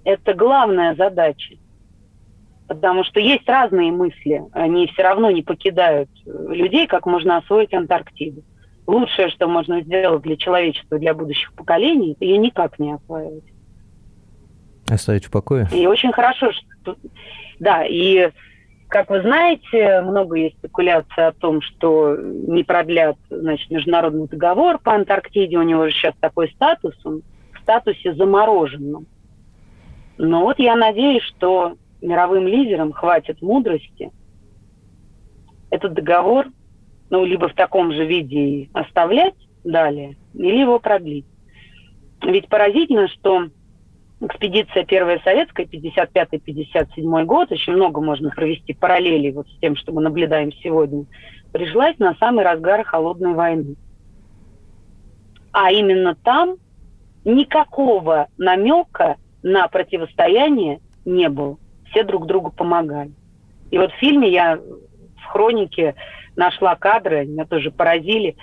это 0.03 0.33
главная 0.33 0.95
задача. 0.95 1.55
Потому 2.67 3.03
что 3.03 3.19
есть 3.19 3.47
разные 3.47 3.91
мысли, 3.91 4.43
они 4.51 4.87
все 4.87 5.03
равно 5.03 5.31
не 5.31 5.41
покидают 5.41 6.09
людей, 6.25 6.87
как 6.87 7.05
можно 7.05 7.37
освоить 7.37 7.73
Антарктиду. 7.73 8.43
Лучшее, 8.87 9.29
что 9.29 9.47
можно 9.47 9.81
сделать 9.81 10.21
для 10.21 10.37
человечества, 10.37 10.99
для 10.99 11.13
будущих 11.13 11.53
поколений, 11.53 12.13
это 12.13 12.25
ее 12.25 12.37
никак 12.37 12.77
не 12.77 12.93
осваивать. 12.93 13.43
Оставить 14.87 15.25
в 15.25 15.31
покое? 15.31 15.67
И 15.73 15.87
очень 15.87 16.11
хорошо, 16.11 16.51
что... 16.51 16.95
Да, 17.59 17.83
и 17.85 18.29
как 18.87 19.09
вы 19.09 19.21
знаете, 19.21 20.01
много 20.01 20.35
есть 20.37 20.57
спекуляций 20.57 21.27
о 21.27 21.31
том, 21.31 21.61
что 21.61 22.15
не 22.17 22.63
продлят 22.63 23.17
значит, 23.29 23.71
международный 23.71 24.27
договор 24.27 24.77
по 24.77 24.93
Антарктиде. 24.93 25.57
У 25.57 25.63
него 25.63 25.87
же 25.87 25.91
сейчас 25.91 26.13
такой 26.19 26.49
статус, 26.51 26.93
он 27.03 27.23
в 27.53 27.59
статусе 27.61 28.13
замороженном. 28.13 29.07
Но 30.17 30.41
вот 30.41 30.59
я 30.59 30.75
надеюсь, 30.75 31.23
что 31.23 31.75
мировым 32.01 32.47
лидерам 32.47 32.93
хватит 32.93 33.41
мудрости 33.41 34.11
этот 35.71 35.93
договор, 35.93 36.45
ну, 37.09 37.23
либо 37.25 37.49
в 37.49 37.53
таком 37.53 37.91
же 37.91 38.05
виде 38.05 38.69
оставлять 38.73 39.35
далее, 39.63 40.17
или 40.33 40.59
его 40.59 40.79
продлить. 40.79 41.25
Ведь 42.23 42.47
поразительно, 42.47 43.07
что 43.07 43.49
экспедиция 44.21 44.85
первая 44.85 45.19
советская, 45.23 45.65
55-57 45.65 47.25
год, 47.25 47.51
очень 47.51 47.73
много 47.73 48.01
можно 48.01 48.29
провести 48.29 48.73
параллели 48.73 49.31
вот 49.31 49.47
с 49.47 49.59
тем, 49.59 49.75
что 49.75 49.91
мы 49.91 50.01
наблюдаем 50.01 50.51
сегодня, 50.53 51.05
пришлась 51.51 51.97
на 51.99 52.15
самый 52.15 52.43
разгар 52.43 52.83
холодной 52.83 53.33
войны. 53.33 53.75
А 55.51 55.71
именно 55.71 56.15
там 56.15 56.57
никакого 57.23 58.27
намека 58.37 59.17
на 59.41 59.67
противостояние 59.67 60.79
не 61.05 61.29
было. 61.29 61.57
Все 61.89 62.03
друг 62.03 62.25
другу 62.25 62.51
помогали. 62.51 63.11
И 63.71 63.77
вот 63.77 63.91
в 63.91 63.97
фильме 63.97 64.29
я 64.29 64.57
в 64.57 65.25
хронике 65.27 65.95
нашла 66.35 66.75
кадры, 66.75 67.25
меня 67.25 67.45
тоже 67.45 67.71
поразили, 67.71 68.35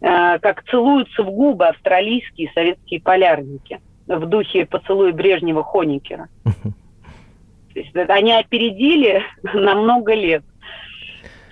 э, 0.00 0.38
как 0.38 0.64
целуются 0.70 1.22
в 1.22 1.30
губы 1.30 1.66
австралийские 1.66 2.50
советские 2.54 3.00
полярники– 3.00 3.80
в 4.06 4.26
духе 4.26 4.66
поцелуя 4.66 5.12
Брежнева 5.12 5.62
Хоникера. 5.62 6.28
Они 8.08 8.32
опередили 8.32 9.22
на 9.42 9.74
много 9.74 10.14
лет. 10.14 10.44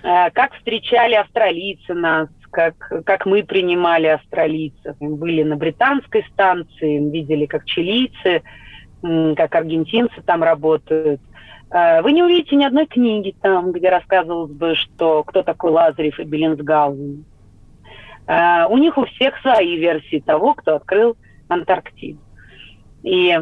Э, 0.03 0.31
как 0.31 0.55
встречали 0.55 1.15
австралийцы 1.15 1.95
нас, 1.95 2.29
как, 2.51 2.77
как 3.05 3.27
мы 3.27 3.43
принимали 3.43 4.07
австралийцев. 4.07 4.97
Мы 5.01 5.17
были 5.17 5.43
на 5.43 5.57
британской 5.57 6.25
станции, 6.33 6.99
видели, 7.11 7.47
как 7.47 7.65
чилийцы, 7.65 8.43
как 9.01 9.55
аргентинцы 9.55 10.23
там 10.25 10.43
работают. 10.43 11.21
Э, 11.73 12.03
вы 12.03 12.13
не 12.13 12.23
увидите 12.23 12.57
ни 12.57 12.65
одной 12.65 12.87
книги 12.87 13.35
там, 13.41 13.73
где 13.73 13.89
рассказывалось 13.89 14.53
бы, 14.53 14.75
что 14.75 15.25
кто 15.25 15.43
такой 15.43 15.71
Лазарев 15.71 16.21
и 16.21 16.25
Беллинсгаузен. 16.25 17.25
Э, 18.27 18.67
у 18.69 18.77
них 18.77 18.99
у 18.99 19.07
всех 19.07 19.39
свои 19.41 19.77
версии 19.77 20.21
того, 20.21 20.55
кто 20.55 20.77
открыл 20.77 21.17
Антарктиду. 21.49 22.21
И 23.03 23.37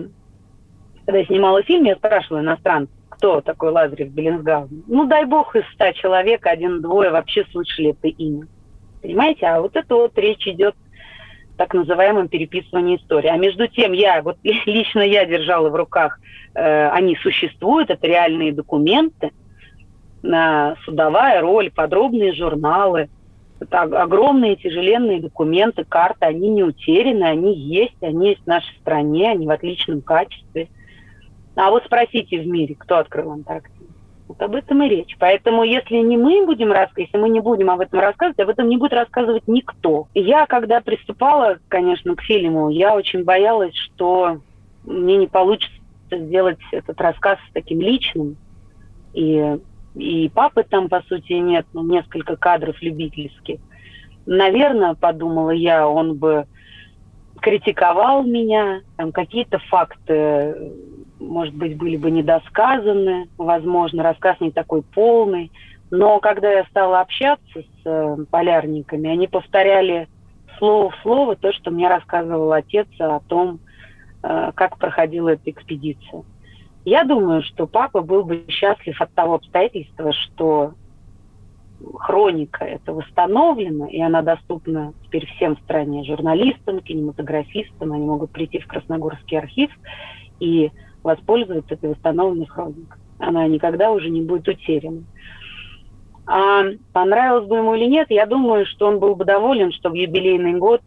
когда 1.05 1.19
я 1.19 1.27
снимала 1.27 1.63
фильм, 1.65 1.85
я 1.85 1.97
спрашивала 1.97 2.41
иностранцев, 2.41 2.95
кто 3.09 3.41
такой 3.41 3.73
Лазарев 3.73 4.11
Беллинсгаузен. 4.11 4.85
Ну, 4.87 5.07
дай 5.07 5.25
бог, 5.25 5.57
из 5.57 5.65
ста 5.75 5.93
человек 5.93 6.47
один-двое 6.47 7.11
вообще 7.11 7.45
слышали 7.51 7.91
это 7.91 8.07
имя. 8.09 8.47
Понимаете? 9.03 9.47
А 9.47 9.61
вот 9.61 9.75
это 9.75 9.95
вот 9.95 10.17
речь 10.17 10.47
идет 10.47 10.77
так 11.61 11.75
называемом 11.75 12.29
переписывании 12.29 12.97
истории. 12.97 13.29
А 13.29 13.37
между 13.37 13.69
тем 13.69 13.93
я, 13.93 14.23
вот 14.23 14.39
лично 14.43 15.01
я 15.01 15.27
держала 15.27 15.69
в 15.69 15.75
руках, 15.75 16.19
э, 16.55 16.89
они 16.89 17.17
существуют, 17.17 17.91
это 17.91 18.07
реальные 18.07 18.55
документы, 18.55 19.31
э, 20.23 20.75
судовая 20.87 21.43
роль, 21.43 21.71
подробные 21.71 22.33
журналы– 22.33 23.11
это 23.61 23.83
огромные 23.83 24.57
тяжеленные 24.57 25.21
документы, 25.21 25.85
карты, 25.85 26.25
они 26.25 26.49
не 26.49 26.65
утеряны, 26.65 27.25
они 27.25 27.55
есть, 27.55 28.03
они 28.03 28.31
есть 28.31 28.43
в 28.45 28.47
нашей 28.47 28.75
стране, 28.79 29.31
они 29.31 29.47
в 29.47 29.51
отличном 29.51 30.01
качестве. 30.01 30.69
А 31.57 31.69
вот 31.69 31.85
спросите 31.85 32.41
в 32.41 32.47
мире, 32.47 32.75
кто 32.75 32.97
открыл 32.97 33.33
Антарктиду. 33.33 33.80
Вот 34.31 34.41
об 34.43 34.55
этом 34.55 34.81
и 34.85 34.89
речь. 34.89 35.17
Поэтому 35.19 35.65
если 35.65 35.97
не 35.97 36.17
мы 36.17 36.47
будем 36.47 36.71
рассказывать, 36.71 37.09
если 37.09 37.19
мы 37.19 37.29
не 37.31 37.41
будем 37.41 37.69
об 37.69 37.81
этом 37.81 37.99
рассказывать, 37.99 38.39
об 38.39 38.49
этом 38.49 38.69
не 38.69 38.77
будет 38.77 38.93
рассказывать 38.93 39.43
никто. 39.49 40.07
Я, 40.15 40.47
когда 40.47 40.81
приступала, 40.81 41.59
конечно, 41.67 42.15
к 42.15 42.23
фильму, 42.23 42.69
я 42.69 42.95
очень 42.95 43.25
боялась, 43.25 43.75
что 43.75 44.39
мне 44.85 45.17
не 45.17 45.27
получится 45.27 45.75
сделать 46.13 46.61
этот 46.71 47.01
рассказ 47.01 47.39
таким 47.53 47.81
личным. 47.81 48.37
И 49.15 49.59
и 49.97 50.29
папы 50.29 50.63
там, 50.63 50.89
по 50.89 51.03
сути, 51.09 51.33
нет, 51.33 51.67
ну, 51.73 51.83
несколько 51.83 52.37
кадров 52.37 52.81
любительских. 52.81 53.59
Наверное, 54.27 54.95
подумала 54.95 55.51
я, 55.51 55.89
он 55.89 56.15
бы 56.15 56.47
критиковал 57.41 58.23
меня, 58.23 58.83
там 58.97 59.11
какие-то 59.11 59.59
факты, 59.59 60.55
может 61.21 61.55
быть, 61.55 61.77
были 61.77 61.97
бы 61.97 62.11
недосказаны, 62.11 63.29
возможно, 63.37 64.03
рассказ 64.03 64.41
не 64.41 64.51
такой 64.51 64.83
полный. 64.83 65.53
Но 65.91 66.19
когда 66.21 66.51
я 66.51 66.65
стала 66.65 67.01
общаться 67.01 67.61
с 67.61 67.65
э, 67.85 68.17
полярниками, 68.31 69.11
они 69.11 69.27
повторяли 69.27 70.09
слово 70.59 70.91
в 70.91 70.97
слово 71.03 71.37
то, 71.37 71.53
что 71.53 71.71
мне 71.71 71.89
рассказывал 71.89 72.53
отец 72.53 72.87
о 72.99 73.21
том, 73.21 73.61
э, 74.23 74.53
как 74.55 74.79
проходила 74.79 75.31
эта 75.31 75.51
экспедиция. 75.51 76.23
Я 76.85 77.05
думаю, 77.05 77.43
что 77.43 77.67
папа 77.67 78.01
был 78.01 78.25
бы 78.25 78.45
счастлив 78.49 79.01
от 79.01 79.13
того 79.13 79.35
обстоятельства, 79.35 80.13
что 80.13 80.73
хроника 81.99 82.65
это 82.65 82.93
восстановлена, 82.93 83.89
и 83.89 84.01
она 84.01 84.23
доступна 84.23 84.93
теперь 85.05 85.27
всем 85.27 85.57
в 85.57 85.61
стране, 85.61 86.05
журналистам, 86.05 86.81
кинематографистам. 86.81 87.93
Они 87.93 88.07
могут 88.07 88.31
прийти 88.31 88.61
в 88.61 88.67
Красногорский 88.67 89.39
архив 89.39 89.71
и 90.39 90.71
воспользоваться 91.03 91.75
этой 91.75 91.91
восстановленной 91.91 92.47
хроникой. 92.47 93.01
Она 93.19 93.47
никогда 93.47 93.91
уже 93.91 94.11
не 94.11 94.23
будет 94.23 94.49
утеряна. 94.49 95.03
А 96.27 96.63
понравилось 96.93 97.49
бы 97.49 97.57
ему 97.57 97.75
или 97.75 97.87
нет, 97.87 98.07
я 98.11 98.27
думаю, 98.27 98.67
что 98.67 98.87
он 98.87 98.99
был 98.99 99.15
бы 99.17 99.25
доволен, 99.25 99.73
что 99.73 99.91
в 99.91 99.95
юбилейный 99.95 100.55
год 100.55 100.81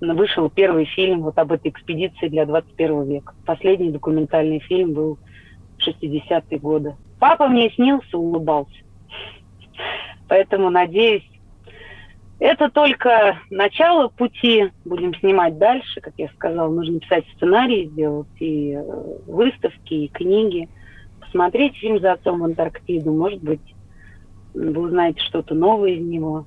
вышел 0.00 0.48
первый 0.48 0.84
фильм 0.84 1.22
вот 1.22 1.38
об 1.38 1.52
этой 1.52 1.70
экспедиции 1.70 2.28
для 2.28 2.46
21 2.46 3.04
века. 3.04 3.34
Последний 3.44 3.90
документальный 3.90 4.60
фильм 4.60 4.92
был 4.92 5.18
в 5.78 5.86
60-е 5.86 6.58
годы. 6.58 6.96
Папа 7.18 7.48
мне 7.48 7.70
снился, 7.70 8.16
улыбался. 8.16 8.72
Поэтому, 10.28 10.70
надеюсь, 10.70 11.28
это 12.40 12.70
только 12.70 13.38
начало 13.50 14.08
пути. 14.08 14.72
Будем 14.86 15.14
снимать 15.16 15.58
дальше. 15.58 16.00
Как 16.00 16.14
я 16.16 16.28
сказала, 16.30 16.72
нужно 16.72 16.98
писать 16.98 17.24
сценарий, 17.36 17.86
сделать 17.86 18.26
и 18.40 18.72
э, 18.72 18.82
выставки, 19.26 19.94
и 19.94 20.08
книги. 20.08 20.68
Посмотреть 21.20 21.76
фильм 21.76 22.00
«За 22.00 22.12
отцом 22.12 22.40
в 22.40 22.44
Антарктиду». 22.44 23.12
Может 23.12 23.42
быть, 23.42 23.60
вы 24.54 24.80
узнаете 24.80 25.20
что-то 25.20 25.54
новое 25.54 25.90
из 25.90 26.04
него. 26.04 26.46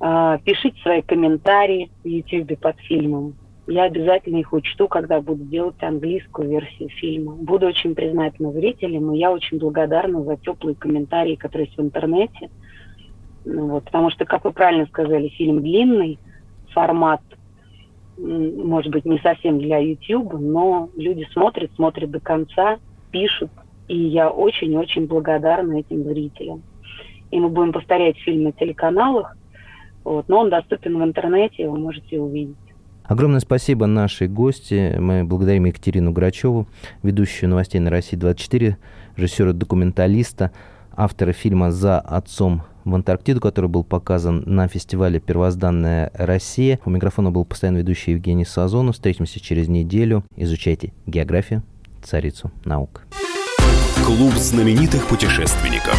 А, 0.00 0.38
пишите 0.38 0.78
свои 0.82 1.02
комментарии 1.02 1.90
в 2.02 2.08
YouTube 2.08 2.58
под 2.58 2.78
фильмом. 2.80 3.34
Я 3.68 3.84
обязательно 3.84 4.38
их 4.38 4.52
учту, 4.52 4.88
когда 4.88 5.20
буду 5.20 5.44
делать 5.44 5.80
английскую 5.82 6.48
версию 6.48 6.88
фильма. 6.90 7.32
Буду 7.32 7.66
очень 7.66 7.94
признательна 7.94 8.52
зрителям, 8.52 9.12
и 9.12 9.18
я 9.18 9.32
очень 9.32 9.58
благодарна 9.58 10.22
за 10.22 10.36
теплые 10.36 10.74
комментарии, 10.74 11.36
которые 11.36 11.66
есть 11.66 11.78
в 11.78 11.82
интернете. 11.82 12.50
Вот, 13.46 13.84
потому 13.84 14.10
что, 14.10 14.24
как 14.24 14.44
вы 14.44 14.52
правильно 14.52 14.86
сказали, 14.86 15.28
фильм 15.28 15.62
длинный, 15.62 16.18
формат, 16.72 17.20
может 18.18 18.90
быть, 18.90 19.04
не 19.04 19.18
совсем 19.20 19.58
для 19.60 19.78
YouTube, 19.78 20.34
но 20.34 20.90
люди 20.96 21.26
смотрят, 21.32 21.70
смотрят 21.76 22.10
до 22.10 22.18
конца, 22.18 22.78
пишут, 23.12 23.50
и 23.88 23.96
я 23.96 24.30
очень-очень 24.30 25.06
благодарна 25.06 25.78
этим 25.78 26.02
зрителям. 26.04 26.62
И 27.30 27.38
мы 27.38 27.48
будем 27.48 27.72
повторять 27.72 28.18
фильм 28.18 28.44
на 28.44 28.52
телеканалах, 28.52 29.36
вот. 30.02 30.28
Но 30.28 30.40
он 30.40 30.50
доступен 30.50 30.98
в 30.98 31.04
интернете, 31.04 31.68
вы 31.68 31.78
можете 31.78 32.20
увидеть. 32.20 32.56
Огромное 33.04 33.40
спасибо 33.40 33.86
нашей 33.86 34.26
гости. 34.26 34.96
Мы 34.98 35.24
благодарим 35.24 35.64
Екатерину 35.66 36.12
Грачеву, 36.12 36.66
ведущую 37.04 37.50
новостей 37.50 37.80
на 37.80 37.90
России-24, 37.90 38.74
режиссера-документалиста, 39.16 40.50
автора 40.96 41.32
фильма 41.32 41.70
«За 41.70 42.00
отцом 42.00 42.62
в 42.86 42.94
Антарктиду», 42.94 43.40
который 43.40 43.68
был 43.68 43.84
показан 43.84 44.42
на 44.46 44.68
фестивале 44.68 45.20
«Первозданная 45.20 46.10
Россия». 46.14 46.78
У 46.84 46.90
микрофона 46.90 47.30
был 47.30 47.44
постоянно 47.44 47.78
ведущий 47.78 48.12
Евгений 48.12 48.44
Сазонов. 48.44 48.94
Встретимся 48.94 49.40
через 49.40 49.68
неделю. 49.68 50.24
Изучайте 50.36 50.92
географию, 51.06 51.62
царицу 52.02 52.50
наук. 52.64 53.02
Клуб 54.04 54.34
знаменитых 54.34 55.06
путешественников. 55.08 55.98